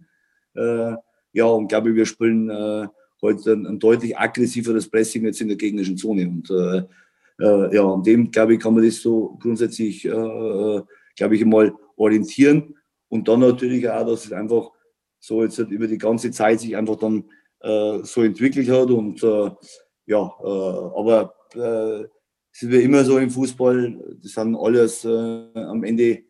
[0.55, 0.94] Äh,
[1.33, 2.87] ja, und glaube ich, wir spielen äh,
[3.23, 6.29] heute ein, ein, deutlich aggressiveres Pressing jetzt in der gegnerischen Zone.
[6.29, 6.85] Und äh, äh,
[7.38, 10.81] ja, an dem, glaube ich, kann man das so grundsätzlich, äh,
[11.16, 12.77] glaube ich, mal orientieren.
[13.09, 14.70] Und dann natürlich auch, dass es einfach
[15.18, 17.25] so jetzt halt über die ganze Zeit sich einfach dann
[17.61, 18.90] äh, so entwickelt hat.
[18.90, 19.23] Und
[20.07, 21.35] ja, aber
[22.53, 26.25] es ist wie immer so im Fußball, das sind alles am Ende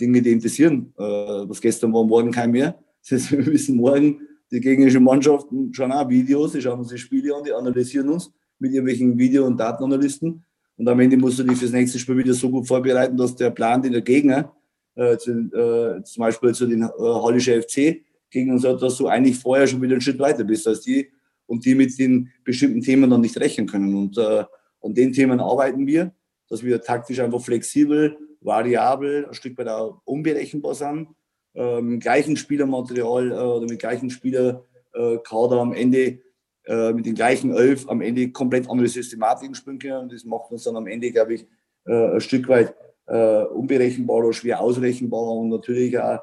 [0.00, 0.92] Dinge, die interessieren.
[0.96, 2.78] was gestern war, morgen kein mehr.
[3.10, 6.98] Das heißt, wir wissen morgen, die gegnerischen Mannschaften schauen auch Videos, die schauen uns die
[6.98, 10.44] Spiele an, die analysieren uns mit irgendwelchen Video- und Datenanalysten.
[10.78, 13.50] Und am Ende musst du dich fürs nächste Spiel wieder so gut vorbereiten, dass der
[13.50, 14.54] Plan, den der Gegner,
[14.94, 19.08] äh, zu, äh, zum Beispiel zu den äh, Hallische FC, gegen uns hat, dass du
[19.08, 21.08] eigentlich vorher schon wieder einen Schritt weiter bist als die
[21.46, 23.94] und die mit den bestimmten Themen dann nicht rechnen können.
[23.94, 24.44] Und äh,
[24.82, 26.12] an den Themen arbeiten wir,
[26.48, 31.08] dass wir taktisch einfach flexibel, variabel, ein Stück weit auch unberechenbar sind
[31.54, 36.20] äh, mit gleichen Spielermaterial äh, oder mit gleichen Spielerkader am Ende
[36.68, 40.02] äh, mit den gleichen Elf am Ende komplett andere Systematiken spielen können.
[40.02, 41.46] Und das macht uns dann am Ende, glaube ich,
[41.86, 42.74] äh, ein Stück weit
[43.06, 45.22] äh, unberechenbar oder schwer ausrechenbar.
[45.32, 46.20] Und natürlich auch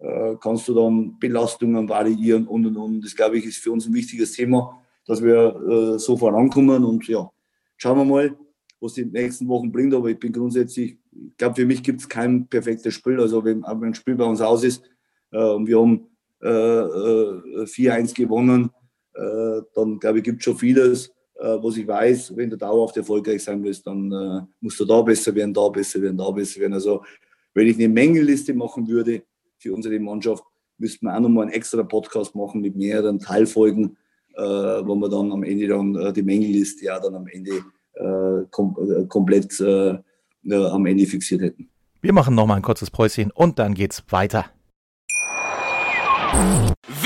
[0.00, 3.04] äh, kannst du dann Belastungen variieren und und und.
[3.06, 6.84] Das, glaube ich, ist für uns ein wichtiges Thema, dass wir so vorankommen.
[6.84, 7.30] Und ja,
[7.78, 8.36] schauen wir mal,
[8.80, 9.94] was die nächsten Wochen bringt.
[9.94, 13.18] Aber ich bin grundsätzlich, ich glaube, für mich gibt es kein perfektes Spiel.
[13.18, 14.82] Also wenn, wenn ein Spiel bei uns aus ist
[15.30, 16.06] äh, und wir haben
[16.42, 18.85] äh, äh, 4-1 gewonnen, äh,
[19.74, 23.42] dann glaube ich, gibt es schon vieles, äh, was ich weiß, wenn du dauerhaft erfolgreich
[23.42, 26.74] sein willst, dann äh, musst du da besser werden, da besser werden, da besser werden.
[26.74, 27.02] Also
[27.54, 29.22] wenn ich eine Mängelliste machen würde
[29.58, 30.44] für unsere Mannschaft,
[30.78, 33.96] müssten wir auch nochmal einen extra Podcast machen mit mehreren Teilfolgen,
[34.34, 37.64] wo wir dann am Ende dann die Mängelliste ja dann am Ende
[37.96, 39.96] äh, kom äh, komplett äh,
[40.52, 41.70] am Ende fixiert hätten.
[42.02, 44.44] Wir machen nochmal ein kurzes Päuschen und dann geht's weiter.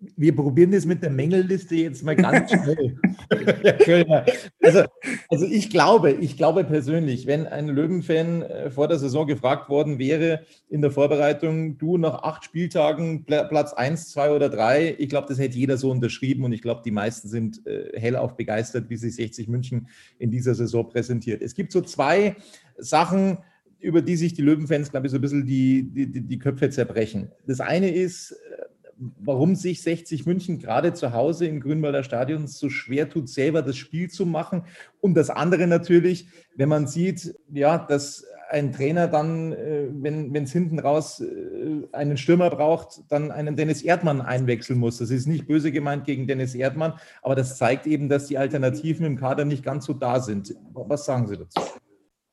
[0.00, 2.96] Wir probieren das mit der Mängelliste jetzt mal ganz schnell.
[4.62, 4.84] Also,
[5.28, 9.98] also ich glaube, ich glaube persönlich, wenn ein Löwenfan äh, vor der Saison gefragt worden
[9.98, 15.28] wäre in der Vorbereitung, du nach acht Spieltagen Platz eins, zwei oder drei, ich glaube,
[15.28, 18.96] das hätte jeder so unterschrieben und ich glaube, die meisten sind äh, hellauf begeistert, wie
[18.96, 21.42] sich 60 München in dieser Saison präsentiert.
[21.42, 22.36] Es gibt so zwei
[22.78, 23.38] Sachen,
[23.80, 27.30] über die sich die Löwenfans, glaube ich, so ein bisschen die, die, die Köpfe zerbrechen.
[27.46, 28.57] Das eine ist, äh,
[28.98, 33.76] warum sich 60 München gerade zu Hause im Grünwalder Stadion so schwer tut, selber das
[33.76, 34.64] Spiel zu machen.
[35.00, 40.52] Und das andere natürlich, wenn man sieht, ja, dass ein Trainer dann, äh, wenn es
[40.52, 44.98] hinten raus äh, einen Stürmer braucht, dann einen Dennis Erdmann einwechseln muss.
[44.98, 49.04] Das ist nicht böse gemeint gegen Dennis Erdmann, aber das zeigt eben, dass die Alternativen
[49.04, 50.54] im Kader nicht ganz so da sind.
[50.72, 51.60] Was sagen Sie dazu?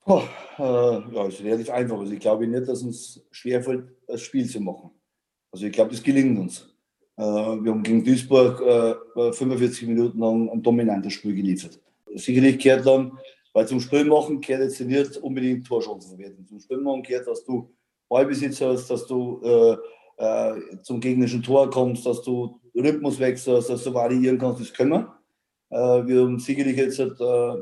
[0.06, 0.22] Oh,
[0.60, 2.00] äh, ja, ist relativ einfach.
[2.00, 4.92] Also ich glaube nicht, dass uns schwerfällt, das Spiel zu machen.
[5.56, 6.68] Also ich glaube, das gelingt uns.
[7.16, 11.80] Äh, wir haben gegen Duisburg äh, 45 Minuten lang ein dominantes Spiel geliefert.
[12.14, 13.18] Sicherlich gehört dann,
[13.54, 16.46] weil zum Spiel machen gehört jetzt nicht unbedingt Torchancen verwerten.
[16.46, 17.74] Zum Spiel machen gehört, dass du
[18.10, 19.78] Ballbesitz hast, dass du äh,
[20.18, 24.92] äh, zum gegnerischen Tor kommst, dass du Rhythmus wechselst, dass du variieren kannst, das können
[24.92, 25.16] wir.
[25.70, 27.54] Äh, wir haben sicherlich jetzt äh,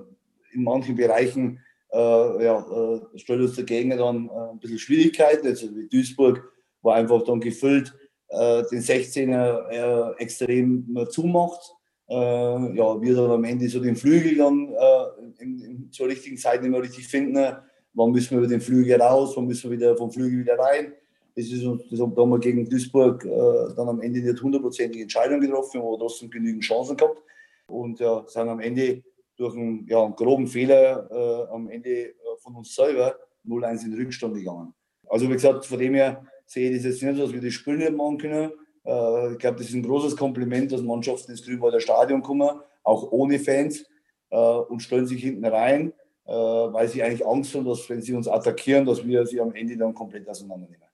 [0.52, 1.60] in manchen Bereichen
[1.92, 5.46] äh, ja, äh, stellt uns der Gegner dann äh, ein bisschen Schwierigkeiten.
[5.46, 6.53] Jetzt wie Duisburg
[6.84, 7.94] war einfach dann gefüllt
[8.30, 11.74] äh, den 16er äh, extrem zumacht.
[12.10, 16.38] Äh, ja, wir dann am Ende so den Flügel dann äh, in, in, zur richtigen
[16.38, 17.56] Zeit nicht mehr richtig finden.
[17.94, 20.94] Wann müssen wir über den Flügel raus, wann müssen wir wieder vom Flügel wieder rein.
[21.36, 25.82] Das ist das haben wir gegen Duisburg äh, dann am Ende nicht hundertprozentige Entscheidung getroffen,
[25.82, 27.24] aber trotzdem genügend Chancen gehabt.
[27.68, 29.04] Und ja, sind am Ende
[29.36, 33.16] durch einen, ja, einen groben Fehler äh, am Ende äh, von uns selber
[33.48, 34.74] 0-1 in den Rückstand gegangen.
[35.08, 37.78] Also wie gesagt, von dem her sehe ich das jetzt nicht dass wir das Spiel
[37.78, 38.52] nicht machen können.
[38.86, 42.50] Äh, ich glaube, das ist ein großes Kompliment, dass Mannschaften ins Grünwalder Stadion kommen,
[42.84, 43.86] auch ohne Fans,
[44.30, 45.94] äh, und stellen sich hinten rein,
[46.26, 49.54] äh, weil sie eigentlich Angst haben, dass wenn sie uns attackieren, dass wir sie am
[49.54, 50.88] Ende dann komplett auseinandernehmen.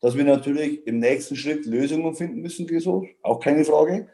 [0.00, 4.08] Dass wir natürlich im nächsten Schritt Lösungen finden müssen, so, auch keine Frage.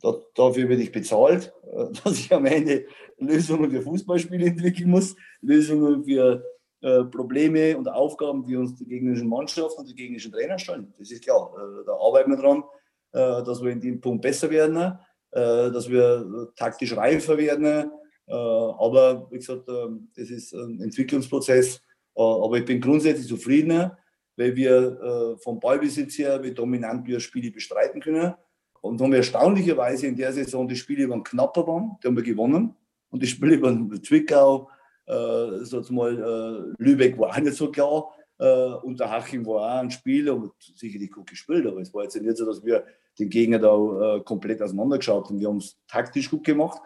[0.00, 1.52] Da, dafür werde ich bezahlt,
[2.04, 2.86] dass ich am Ende
[3.18, 6.44] Lösungen für Fußballspiele entwickeln muss, Lösungen für
[6.82, 10.92] äh, Probleme und Aufgaben, die uns die gegnerischen Mannschaften und die gegnerischen Trainer stellen.
[10.98, 11.54] Das ist klar.
[11.56, 12.64] Äh, da arbeiten wir dran,
[13.12, 14.98] äh, dass wir in dem Punkt besser werden,
[15.34, 17.90] dass wir taktisch reifer werden.
[18.26, 21.80] aber wie gesagt, das ist ein Entwicklungsprozess.
[22.14, 23.92] aber ich bin grundsätzlich zufrieden,
[24.36, 28.34] weil wir vom Ballbesitz her, wie dominant wir Spiele bestreiten können.
[28.82, 32.22] Und haben wir erstaunlicherweise in der Saison die Spiele waren knapper waren, die haben wir
[32.22, 32.74] gewonnen.
[33.08, 34.68] Und die Spiele über Zwickau,
[35.06, 38.12] äh, mal, äh, Lübeck war auch nicht so klar.
[38.38, 42.02] Äh, und der Haching war auch ein Spiel, und sicherlich gut gespielt, aber es war
[42.02, 42.84] jetzt nicht so, dass wir
[43.18, 45.38] den Gegner da äh, komplett auseinandergeschaut haben.
[45.38, 46.80] Wir haben es taktisch gut gemacht,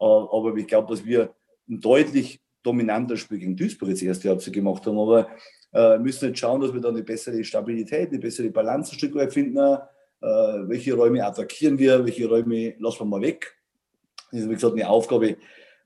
[0.00, 1.34] äh, aber ich glaube, dass wir
[1.68, 4.98] ein deutlich dominanter Spiel gegen Duisburg jetzt erste Halbzeit gemacht haben.
[4.98, 5.28] Aber
[5.72, 9.14] äh, müssen jetzt schauen, dass wir da eine bessere Stabilität, eine bessere Balance ein Stück
[9.14, 9.58] weit finden.
[9.58, 9.78] Äh,
[10.20, 13.56] welche Räume attackieren wir, welche Räume lassen wir mal weg.
[14.30, 15.36] Das ist, wie gesagt, eine Aufgabe,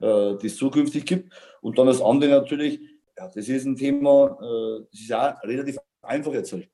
[0.00, 1.32] äh, die es zukünftig gibt.
[1.61, 2.80] Und dann das andere natürlich,
[3.16, 6.68] ja, das ist ein Thema, äh, das ist auch relativ einfach erzählt.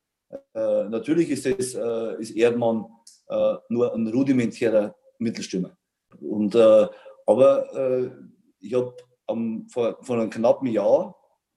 [0.55, 2.87] Äh, natürlich ist, das, äh, ist Erdmann
[3.29, 5.77] äh, nur ein rudimentärer Mittelstürmer.
[6.21, 6.87] Und, äh,
[7.27, 8.11] aber
[8.61, 8.95] ich habe
[9.69, 11.17] vor, vor einem knappen Jahr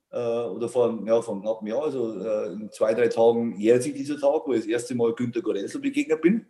[0.09, 2.13] oder vor, ja, vor einem knappen Jahr, also
[2.53, 5.81] in zwei, drei Tagen jährt sich dieser Tag, wo ich das erste Mal Günter Gorenzel
[5.81, 6.45] begegnet bin.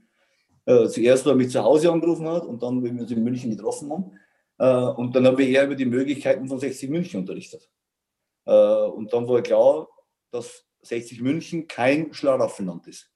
[0.66, 3.50] zuerst, weil er mich zu Hause angerufen hat und dann, wenn wir uns in München
[3.50, 4.12] getroffen haben.
[4.60, 7.70] Äh, und dann habe ich eher über die Möglichkeiten von 60 München unterrichtet.
[8.46, 9.88] Äh, und dann war klar,
[10.32, 13.12] dass 60 München kein Schlaraffenland ist,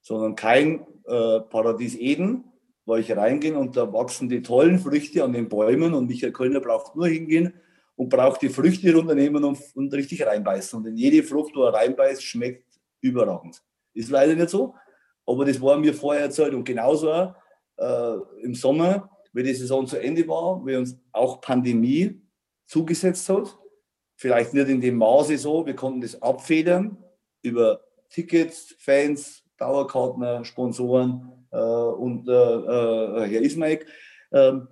[0.00, 2.44] sondern kein äh, Paradies Eden,
[2.84, 6.60] wo ich reingehe und da wachsen die tollen Früchte an den Bäumen und Michael Kölner
[6.60, 7.52] braucht nur hingehen
[7.96, 10.78] und braucht die Früchte runternehmen und, und richtig reinbeißen.
[10.78, 12.64] Und in jede Frucht, wo er reinbeißt, schmeckt
[13.00, 13.62] überragend.
[13.92, 14.74] Ist leider nicht so,
[15.26, 16.54] aber das war mir vorher erzählt.
[16.54, 17.34] Und genauso
[17.76, 22.20] äh, im Sommer wie die Saison zu Ende war, wie uns auch Pandemie
[22.66, 23.56] zugesetzt hat.
[24.16, 26.96] Vielleicht nicht in dem Maße so, wir konnten das abfedern
[27.42, 33.80] über Tickets, Fans, Dauerkartner, Sponsoren äh, und äh, äh, Herr Ismail.
[34.32, 34.68] Ähm,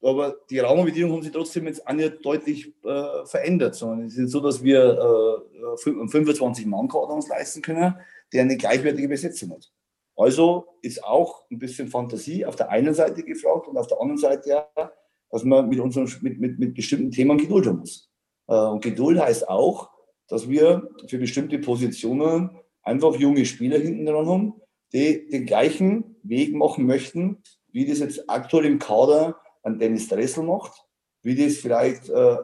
[0.00, 4.30] aber die Rahmenbedingungen haben sich trotzdem jetzt auch nicht deutlich äh, verändert, sondern es ist
[4.30, 5.44] so, dass wir
[5.74, 7.94] äh, 25 Mann-Kader uns leisten können,
[8.32, 9.72] der eine gleichwertige Besetzung hat.
[10.18, 14.18] Also ist auch ein bisschen Fantasie auf der einen Seite gefragt und auf der anderen
[14.18, 14.68] Seite ja,
[15.30, 18.10] dass man mit, unseren, mit, mit, mit bestimmten Themen Geduld haben muss.
[18.48, 19.90] Äh, und Geduld heißt auch,
[20.26, 22.50] dass wir für bestimmte Positionen
[22.82, 24.60] einfach junge Spieler hinten dran haben,
[24.92, 30.42] die den gleichen Weg machen möchten, wie das jetzt aktuell im Kader ein Dennis Dressel
[30.42, 30.84] macht,
[31.22, 32.38] wie das vielleicht äh,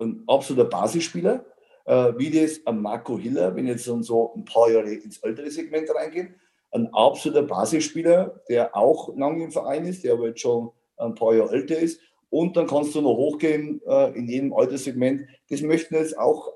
[0.00, 1.44] ein absoluter Basisspieler,
[1.84, 5.92] äh, wie das ein Marco Hiller, wenn jetzt so ein paar Jahre ins ältere Segment
[5.92, 6.36] reingehen,
[6.76, 11.34] ein absoluter Basisspieler, der auch lange im Verein ist, der aber jetzt schon ein paar
[11.34, 12.00] Jahre älter ist.
[12.30, 15.22] Und dann kannst du noch hochgehen äh, in jedem Alterssegment.
[15.48, 16.52] Das möchten jetzt auch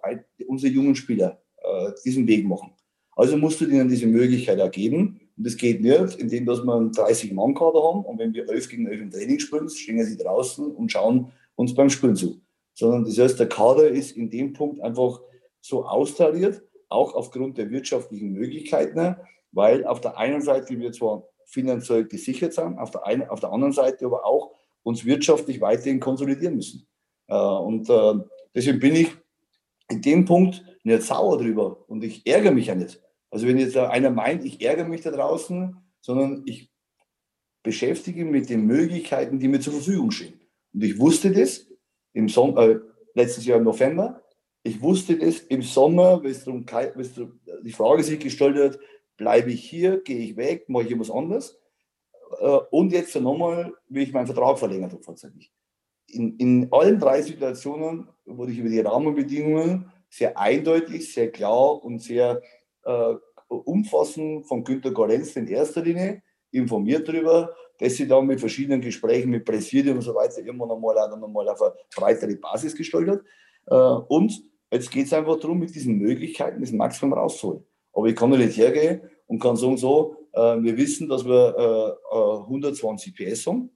[0.47, 2.73] unsere jungen Spieler äh, diesen Weg machen.
[3.17, 5.21] Also musst du ihnen diese Möglichkeit ergeben.
[5.37, 8.87] Und das geht nicht, indem dass wir einen 30-Mann-Kader haben und wenn wir 11 gegen
[8.87, 12.41] 11 im Training spielen, stehen sie draußen und schauen uns beim Spielen zu.
[12.75, 15.21] Sondern das heißt, der Kader ist in dem Punkt einfach
[15.61, 19.17] so austariert, auch aufgrund der wirtschaftlichen Möglichkeiten,
[19.53, 23.53] weil auf der einen Seite wir zwar finanziell gesichert sind, auf der, einen, auf der
[23.53, 26.87] anderen Seite aber auch uns wirtschaftlich weiterhin konsolidieren müssen.
[27.27, 28.15] Äh, und äh,
[28.55, 29.11] deswegen bin ich
[29.91, 33.03] in dem Punkt nicht sauer drüber und ich ärgere mich ja nicht.
[33.31, 36.71] Also wenn jetzt einer meint, ich ärgere mich da draußen, sondern ich
[37.63, 40.41] beschäftige mich mit den Möglichkeiten, die mir zur Verfügung stehen.
[40.73, 41.67] Und ich wusste das
[42.13, 42.79] im Son äh,
[43.15, 44.23] letztes Jahr im November.
[44.63, 46.65] Ich wusste das im Sommer, wenn es darum,
[47.63, 48.79] die Frage sich gestellt hat,
[49.21, 51.61] bleibe ich hier, gehe ich weg, mache ich etwas anderes.
[52.41, 55.53] Äh, und jetzt nochmal, wie ich meinen Vertrag verlängert habe vorzeitig.
[56.09, 62.01] In, in allen drei Situationen wurde ich über die Rahmenbedingungen sehr eindeutig, sehr klar und
[62.03, 62.41] sehr
[62.85, 63.15] äh,
[63.49, 69.31] Umfassen von Günter Gorenz in erster Linie, informiert darüber, dass sie dann mit verschiedenen Gesprächen
[69.31, 73.09] mit Präsidium und so weiter immer noch mal, noch mal auf eine breitere Basis gestellt
[73.09, 73.21] hat.
[73.67, 74.33] Äh, und
[74.73, 77.67] jetzt geht es einfach darum, mit diesen Möglichkeiten das Maximum rauszuholen.
[77.93, 83.15] Aber ich kann nicht hergehen und kann sagen, so, äh, wir wissen, dass wir 120
[83.15, 83.71] PS haben.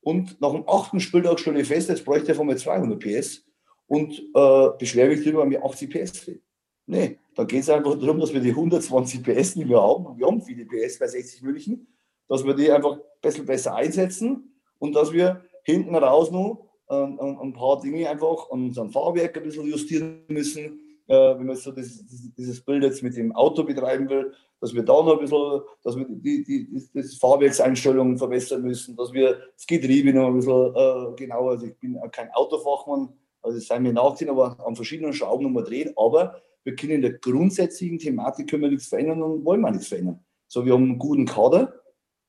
[0.00, 3.44] Und nach dem achten Spieltag stelle ich fest, jetzt bräuchte ich von mir 200 PS
[3.88, 6.42] und äh, beschwere mich darüber, wenn wir 80 PS fehlen.
[6.86, 10.26] Nee, da geht es einfach darum, dass wir die 120 PS, die wir haben, wir
[10.26, 11.88] haben viele PS bei 60 München,
[12.28, 16.94] dass wir die einfach ein bisschen besser einsetzen und dass wir hinten raus noch äh,
[16.94, 20.85] ein, ein, paar Dinge einfach an unserem Fahrwerk ein bisschen justieren müssen.
[21.08, 24.82] Äh, wenn man so das, dieses Bild jetzt mit dem Auto betreiben will, dass wir
[24.82, 29.40] da noch ein bisschen, dass wir die, die, die, die Fahrwerkseinstellungen verbessern müssen, dass wir
[29.54, 33.78] das Getriebe noch ein bisschen äh, genauer, also ich bin kein Autofachmann, also das sei
[33.78, 38.50] mir nachziehen, aber an verschiedenen Schrauben nochmal drehen, aber wir können in der grundsätzlichen Thematik
[38.50, 40.24] können wir nichts verändern und wollen wir nichts verändern.
[40.48, 41.80] So, wir haben einen guten Kader,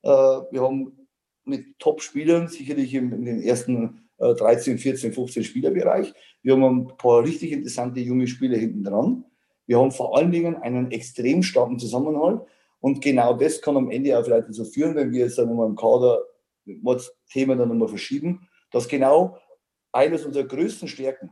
[0.03, 1.07] äh, wir haben
[1.45, 6.13] mit Top-Spielern, sicherlich in, in den ersten äh, 13, 14, 15 Spielerbereich.
[6.41, 9.26] Wir haben ein paar richtig interessante junge Spieler hinten dran.
[9.65, 12.41] Wir haben vor allen Dingen einen extrem starken Zusammenhalt.
[12.80, 15.76] Und genau das kann am Ende auch vielleicht dazu führen, wenn wir jetzt nochmal im
[15.76, 16.22] Kader
[16.65, 19.38] das Thema dann nochmal verschieben, dass genau
[19.91, 21.32] eines unserer größten Stärken,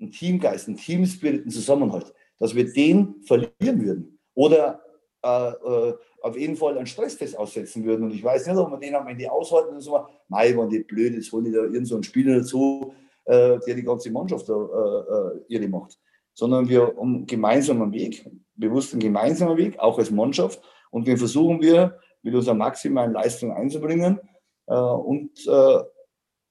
[0.00, 4.83] ein Teamgeist, ein Teamspirit, ein Zusammenhalt, dass wir den verlieren würden oder
[5.24, 8.04] äh, äh, auf jeden Fall einen Stresstest aussetzen würden.
[8.04, 9.98] Und ich weiß nicht, ob wir den am Ende aushalten und so,
[10.28, 12.94] nein, waren die blöd, jetzt holen die da irgendeinen so Spieler dazu,
[13.24, 15.98] äh, der die ganze Mannschaft da, äh, äh, irre macht.
[16.34, 20.60] Sondern wir haben einen gemeinsamen Weg, bewusst einen gemeinsamen Weg, auch als Mannschaft.
[20.90, 24.20] Und den versuchen wir mit unserer maximalen Leistung einzubringen.
[24.66, 25.46] Äh, und,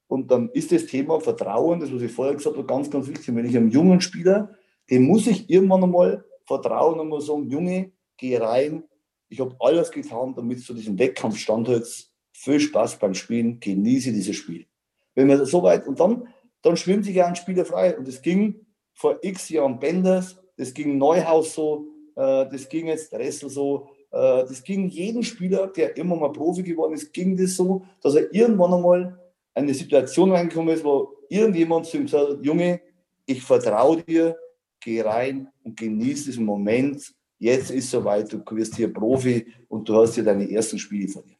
[0.07, 3.35] und dann ist das Thema Vertrauen, das was ich vorher gesagt habe, ganz, ganz wichtig.
[3.35, 4.55] Wenn ich einem jungen Spieler
[4.89, 7.91] dem muss ich irgendwann einmal vertrauen und mal sagen, Junge,
[8.23, 8.85] geh rein.
[9.27, 12.09] Ich habe alles getan, damit du diesen Wettkampf standhältst.
[12.31, 14.65] Viel Spaß beim Spielen, genieße dieses Spiel.
[15.13, 16.27] Wenn wir so weit, und dann,
[16.61, 17.97] dann schwimmt sich ja ein Spieler frei.
[17.97, 23.11] Und das ging vor x Jahren Benders, das ging Neuhaus so, äh, das ging jetzt
[23.11, 27.55] Dressel so, äh, das ging jedem Spieler, der immer mal Profi geworden ist, ging das
[27.55, 29.19] so, dass er irgendwann einmal
[29.53, 32.79] eine Situation reingekommen ist, wo irgendjemand zu ihm sagt, Junge,
[33.25, 34.37] ich vertraue dir,
[34.79, 37.13] geh rein und genieß diesen Moment.
[37.43, 41.25] Jetzt ist soweit, du wirst hier Profi und du hast hier deine ersten Spiele von
[41.25, 41.35] dir.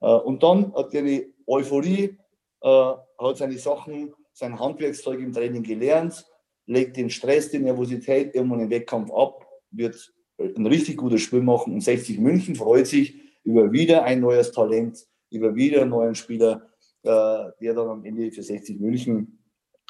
[0.00, 2.18] Äh, und dann hat er eine Euphorie,
[2.60, 6.26] äh, hat seine Sachen, sein Handwerkszeug im Training gelernt,
[6.66, 11.74] legt den Stress, die Nervosität irgendwann im Wettkampf ab, wird ein richtig gutes Spiel machen
[11.74, 16.68] und 60 München freut sich über wieder ein neues Talent, über wieder einen neuen Spieler,
[17.04, 19.38] äh, der dann am Ende für 60 München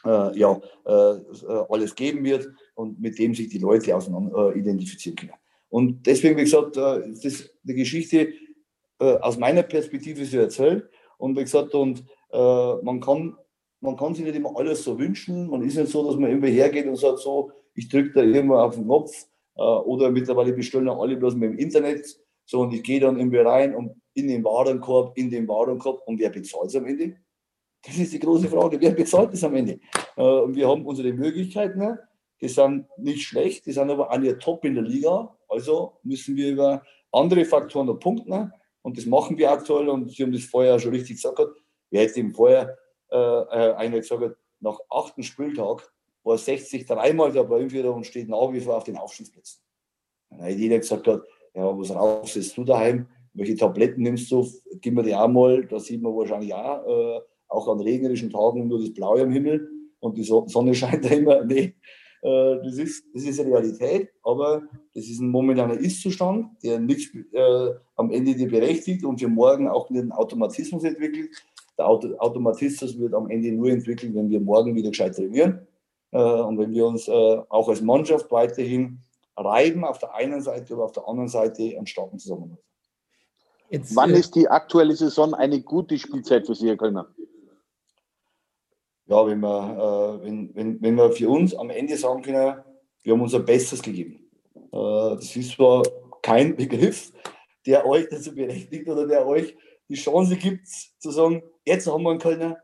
[0.06, 5.32] ja, alles geben wird und mit dem sich die Leute auseinander identifizieren können.
[5.74, 8.32] Und deswegen, wie gesagt, ist das die Geschichte
[8.98, 10.88] aus meiner Perspektive so erzählt.
[11.18, 13.36] Und wie gesagt, und man kann
[13.84, 15.48] man kann sich nicht immer alles so wünschen.
[15.48, 18.56] Man ist nicht so, dass man immer hergeht und sagt, so, ich drücke da irgendwo
[18.56, 19.12] auf den Knopf
[19.56, 22.06] äh, oder mittlerweile bestellen auch alle bloß mit dem Internet.
[22.46, 26.18] So, und ich gehe dann irgendwie rein und in den Warenkorb, in den Warenkorb und
[26.18, 27.16] wer bezahlt es am Ende?
[27.84, 28.80] Das ist die große Frage.
[28.80, 29.78] Wer bezahlt es am Ende?
[30.16, 31.78] Äh, und wir haben unsere Möglichkeiten.
[31.78, 31.98] Ne?
[32.40, 35.36] Die sind nicht schlecht, die sind aber alle top in der Liga.
[35.54, 36.82] Also müssen wir über
[37.12, 38.52] andere Faktoren noch punkten.
[38.82, 39.88] Und das machen wir aktuell.
[39.88, 41.40] Und Sie haben das vorher schon richtig gesagt.
[41.90, 42.76] Wer hätte eben vorher
[43.10, 45.90] äh, äh einer gesagt, nach achten Spieltag
[46.24, 49.60] war 60 dreimal der Bäumführer und steht nach wie vor auf den Aufstiegsplätzen.
[50.38, 53.06] Hat jeder gesagt, ja, was raus du daheim?
[53.34, 54.46] Welche Tabletten nimmst du?
[54.80, 55.66] Gib mir die auch mal.
[55.66, 59.68] Da sieht man wahrscheinlich auch, äh, auch an regnerischen Tagen nur das Blaue am Himmel
[60.00, 61.44] und die Sonne scheint da immer.
[61.44, 61.76] Nee,
[62.24, 64.62] das, ist, das ist Realität, aber
[64.94, 69.68] das ist ein momentaner Ist-Zustand, der nichts äh, am Ende dir berechtigt und für morgen
[69.68, 71.30] auch nicht einen Automatismus entwickelt.
[71.76, 75.66] Der Auto Automatismus wird am Ende nur entwickelt, wenn wir morgen wieder gescheit trainieren
[76.12, 79.00] äh, und wenn wir uns äh, auch als Mannschaft weiterhin
[79.36, 82.62] reiben auf der einen Seite, aber auf der anderen Seite einen starken Zusammenhalt.
[83.68, 87.08] Jetzt, Wann äh, ist die aktuelle Saison eine gute Spielzeit für Sie, Herr Kölner?
[89.06, 92.56] Ja, wenn wir, äh, wenn, wenn, wenn wir für uns am Ende sagen können,
[93.02, 94.30] wir haben unser Bestes gegeben.
[94.54, 95.82] Äh, das ist zwar
[96.22, 97.12] kein Begriff,
[97.66, 99.56] der euch dazu berechtigt oder der euch
[99.88, 102.58] die Chance gibt, zu sagen, jetzt haben wir einen Kölner,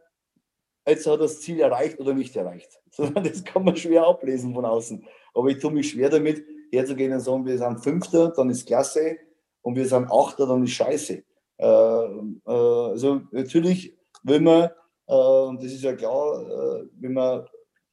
[0.86, 2.70] jetzt hat er das Ziel erreicht oder nicht erreicht.
[2.98, 5.06] Das kann man schwer ablesen von außen.
[5.34, 9.16] Aber ich tue mich schwer damit, herzugehen und sagen, wir sind Fünfter, dann ist Klasse
[9.62, 11.22] und wir sind Achter, dann ist Scheiße.
[11.58, 14.70] Äh, äh, also natürlich will man
[15.10, 17.44] und das ist ja klar, äh, wenn man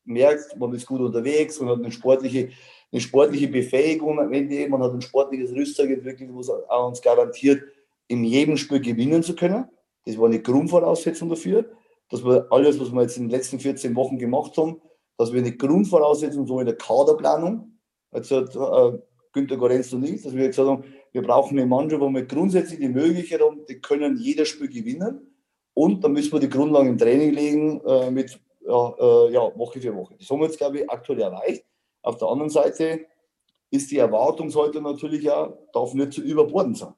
[0.05, 2.49] merkt, man ist gut unterwegs, man hat eine sportliche,
[2.91, 7.63] eine sportliche Befähigung am Ende, man hat ein sportliches Rüstzeug entwickelt, was uns garantiert,
[8.07, 9.65] in jedem Spiel gewinnen zu können.
[10.05, 11.65] Das war eine Grundvoraussetzung dafür,
[12.09, 14.81] dass wir alles, was wir jetzt in den letzten 14 Wochen gemacht haben,
[15.17, 17.79] dass wir eine Grundvoraussetzung so in der Kaderplanung,
[18.11, 18.99] also äh,
[19.33, 22.79] Günter Gorenz und ich, dass wir gesagt haben, wir brauchen eine Mannschaft, wo wir grundsätzlich
[22.79, 25.26] die Möglichkeit haben, die können jedes Spiel gewinnen.
[25.77, 29.79] Und dann müssen wir die Grundlagen im Training legen äh, mit ja, äh, ja, Woche
[29.79, 30.15] für Woche.
[30.17, 31.65] Das haben wir jetzt, glaube ich, aktuell erreicht.
[32.01, 33.05] Auf der anderen Seite
[33.69, 36.95] ist die Erwartungshaltung natürlich auch, darf nicht zu überborden sein.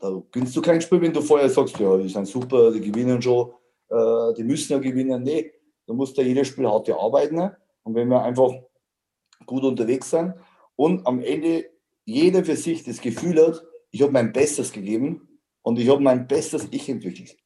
[0.00, 3.20] Da gewinnst du kein Spiel, wenn du vorher sagst, ja, die sind super, die gewinnen
[3.20, 3.52] schon,
[3.90, 5.22] äh, die müssen ja gewinnen.
[5.22, 5.52] Nee,
[5.86, 7.50] du musst ja jedes Spiel hart arbeiten.
[7.82, 8.54] Und wenn wir einfach
[9.44, 10.32] gut unterwegs sind
[10.76, 11.66] und am Ende
[12.06, 16.26] jeder für sich das Gefühl hat, ich habe mein Bestes gegeben und ich habe mein
[16.26, 17.36] bestes Ich entwickelt.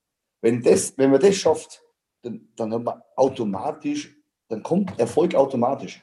[0.40, 1.82] Wenn, das, wenn man das schafft,
[2.22, 4.14] dann, dann hat man automatisch,
[4.48, 6.02] dann kommt Erfolg automatisch.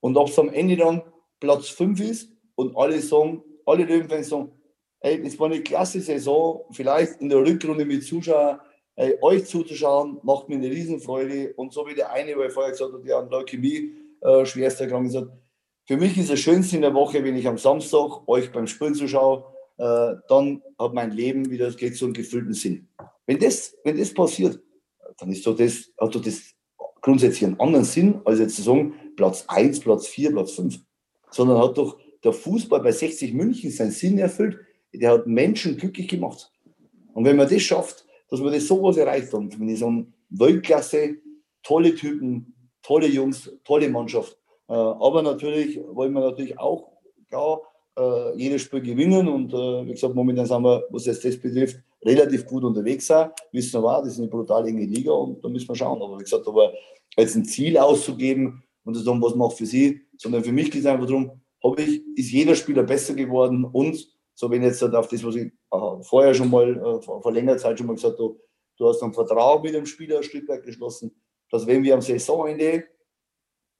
[0.00, 1.02] Und ob es am Ende dann
[1.40, 4.52] Platz 5 ist und alle sagen, alle Löwenfans sagen,
[5.00, 8.60] ey, das war eine klasse Saison, vielleicht in der Rückrunde mit Zuschauern,
[8.96, 11.54] ey, euch zuzuschauen, macht mir eine Riesenfreude.
[11.54, 15.14] Und so wie der eine, weil vorher gesagt hat, der an Leukämie äh, schwerster erkrankt
[15.14, 15.26] ist,
[15.86, 18.94] für mich ist das Schönste in der Woche, wenn ich am Samstag euch beim Spielen
[18.94, 19.44] zuschaue,
[19.78, 22.88] äh, dann hat mein Leben wieder, geht so einen gefüllten Sinn.
[23.28, 24.58] Wenn das, wenn das passiert,
[25.18, 26.54] dann ist so das, hat so das
[27.02, 30.80] grundsätzlich einen anderen Sinn, als jetzt zu sagen, Platz 1, Platz 4, Platz 5.
[31.30, 34.58] Sondern hat doch der Fußball bei 60 München seinen Sinn erfüllt.
[34.94, 36.50] Der hat Menschen glücklich gemacht.
[37.12, 41.16] Und wenn man das schafft, dass man das sowas erreicht hat, wenn ich so Weltklasse,
[41.62, 46.92] tolle Typen, tolle Jungs, tolle Mannschaft, äh, aber natürlich wollen wir natürlich auch
[47.28, 47.60] klar,
[47.98, 51.78] äh, jedes Spiel gewinnen und äh, wie gesagt, momentan sind wir, was jetzt das betrifft,
[52.04, 53.30] relativ gut unterwegs sein.
[53.52, 56.00] Wissen wir, das ist eine brutal enge Liga und da müssen wir schauen.
[56.02, 56.72] Aber wie gesagt, aber
[57.16, 60.82] jetzt ein Ziel auszugeben und zu sagen, was macht für sie, sondern für mich geht
[60.82, 65.08] es einfach darum, habe ich, ist jeder Spieler besser geworden und so wenn jetzt auf
[65.08, 65.52] das, was ich
[66.02, 68.38] vorher schon mal vor, längerer Zeit schon mal gesagt habe,
[68.76, 71.10] du hast einen Vertrag mit dem Spieler ein Stück weit geschlossen,
[71.50, 72.84] dass wenn wir am Saisonende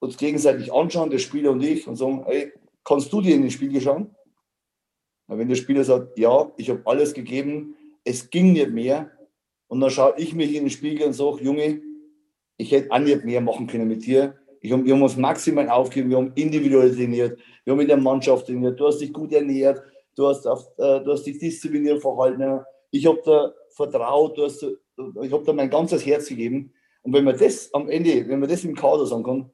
[0.00, 2.52] uns gegenseitig anschauen, der Spieler und ich, und sagen, hey,
[2.82, 4.14] kannst du dir in den Spiegel schauen?
[5.28, 9.10] Na, wenn der Spieler sagt, ja, ich habe alles gegeben, es ging nicht mehr,
[9.68, 11.82] und dann schaue ich mich in den Spiegel und sage, Junge,
[12.56, 14.34] ich hätte auch nicht mehr machen können mit dir.
[14.60, 17.96] Ich hab, wir haben uns maximal aufgegeben, wir haben individuell trainiert, wir haben in der
[17.96, 19.80] Mannschaft trainiert, du hast dich gut ernährt,
[20.16, 24.62] du hast, auf, äh, du hast dich diszipliniert verhalten, ich habe da vertraut, du hast,
[24.62, 26.72] ich habe da mein ganzes Herz gegeben.
[27.02, 29.50] Und wenn man das am Ende, wenn man das im Kader sagen kann,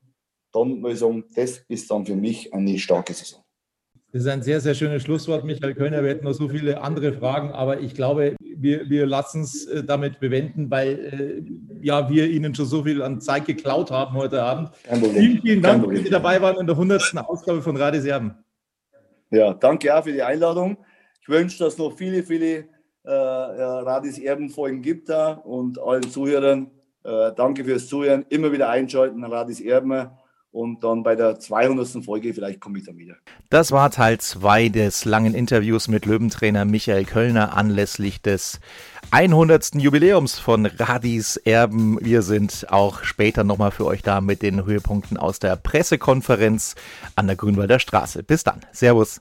[0.53, 3.44] dann muss ich sagen, das ist dann für mich eine starke Saison.
[4.15, 6.05] Das ist ein sehr, sehr schönes Schlusswort, Michael Kölner.
[6.05, 9.83] Wir hätten noch so viele andere Fragen, aber ich glaube, wir, wir lassen es äh,
[9.83, 11.43] damit bewenden, weil
[11.81, 14.71] äh, ja, wir Ihnen schon so viel an Zeit geklaut haben heute Abend.
[14.85, 15.21] Kein Problem.
[15.21, 17.13] Vielen, vielen Dank, dass Sie dabei waren in der 100.
[17.27, 18.37] Ausgabe von Radis Erben.
[19.33, 20.77] Ja, danke auch für die Einladung.
[21.21, 22.69] Ich wünsche, dass es noch viele, viele
[23.03, 26.71] äh, Radis Erben-Folgen gibt da und allen Zuhörern.
[27.03, 28.25] Äh, danke fürs Zuhören.
[28.29, 30.09] Immer wieder einschalten, Radis Erben
[30.55, 32.05] und dann bei der 200.
[32.05, 33.17] Folge, vielleicht komme ich dann wieder.
[33.51, 38.61] Das war Teil 2 des langen Interviews mit Löwentrainer Michael Kölner anlässlich des
[39.11, 39.75] 100.
[39.75, 41.99] Jubiläums von Radis Erben.
[42.01, 46.77] Wir sind auch später nochmal für euch da mit den Höhepunkten aus der Pressekonferenz
[47.17, 48.23] an der Grünwalder Straße.
[48.23, 48.61] Bis dann.
[48.71, 49.21] Servus.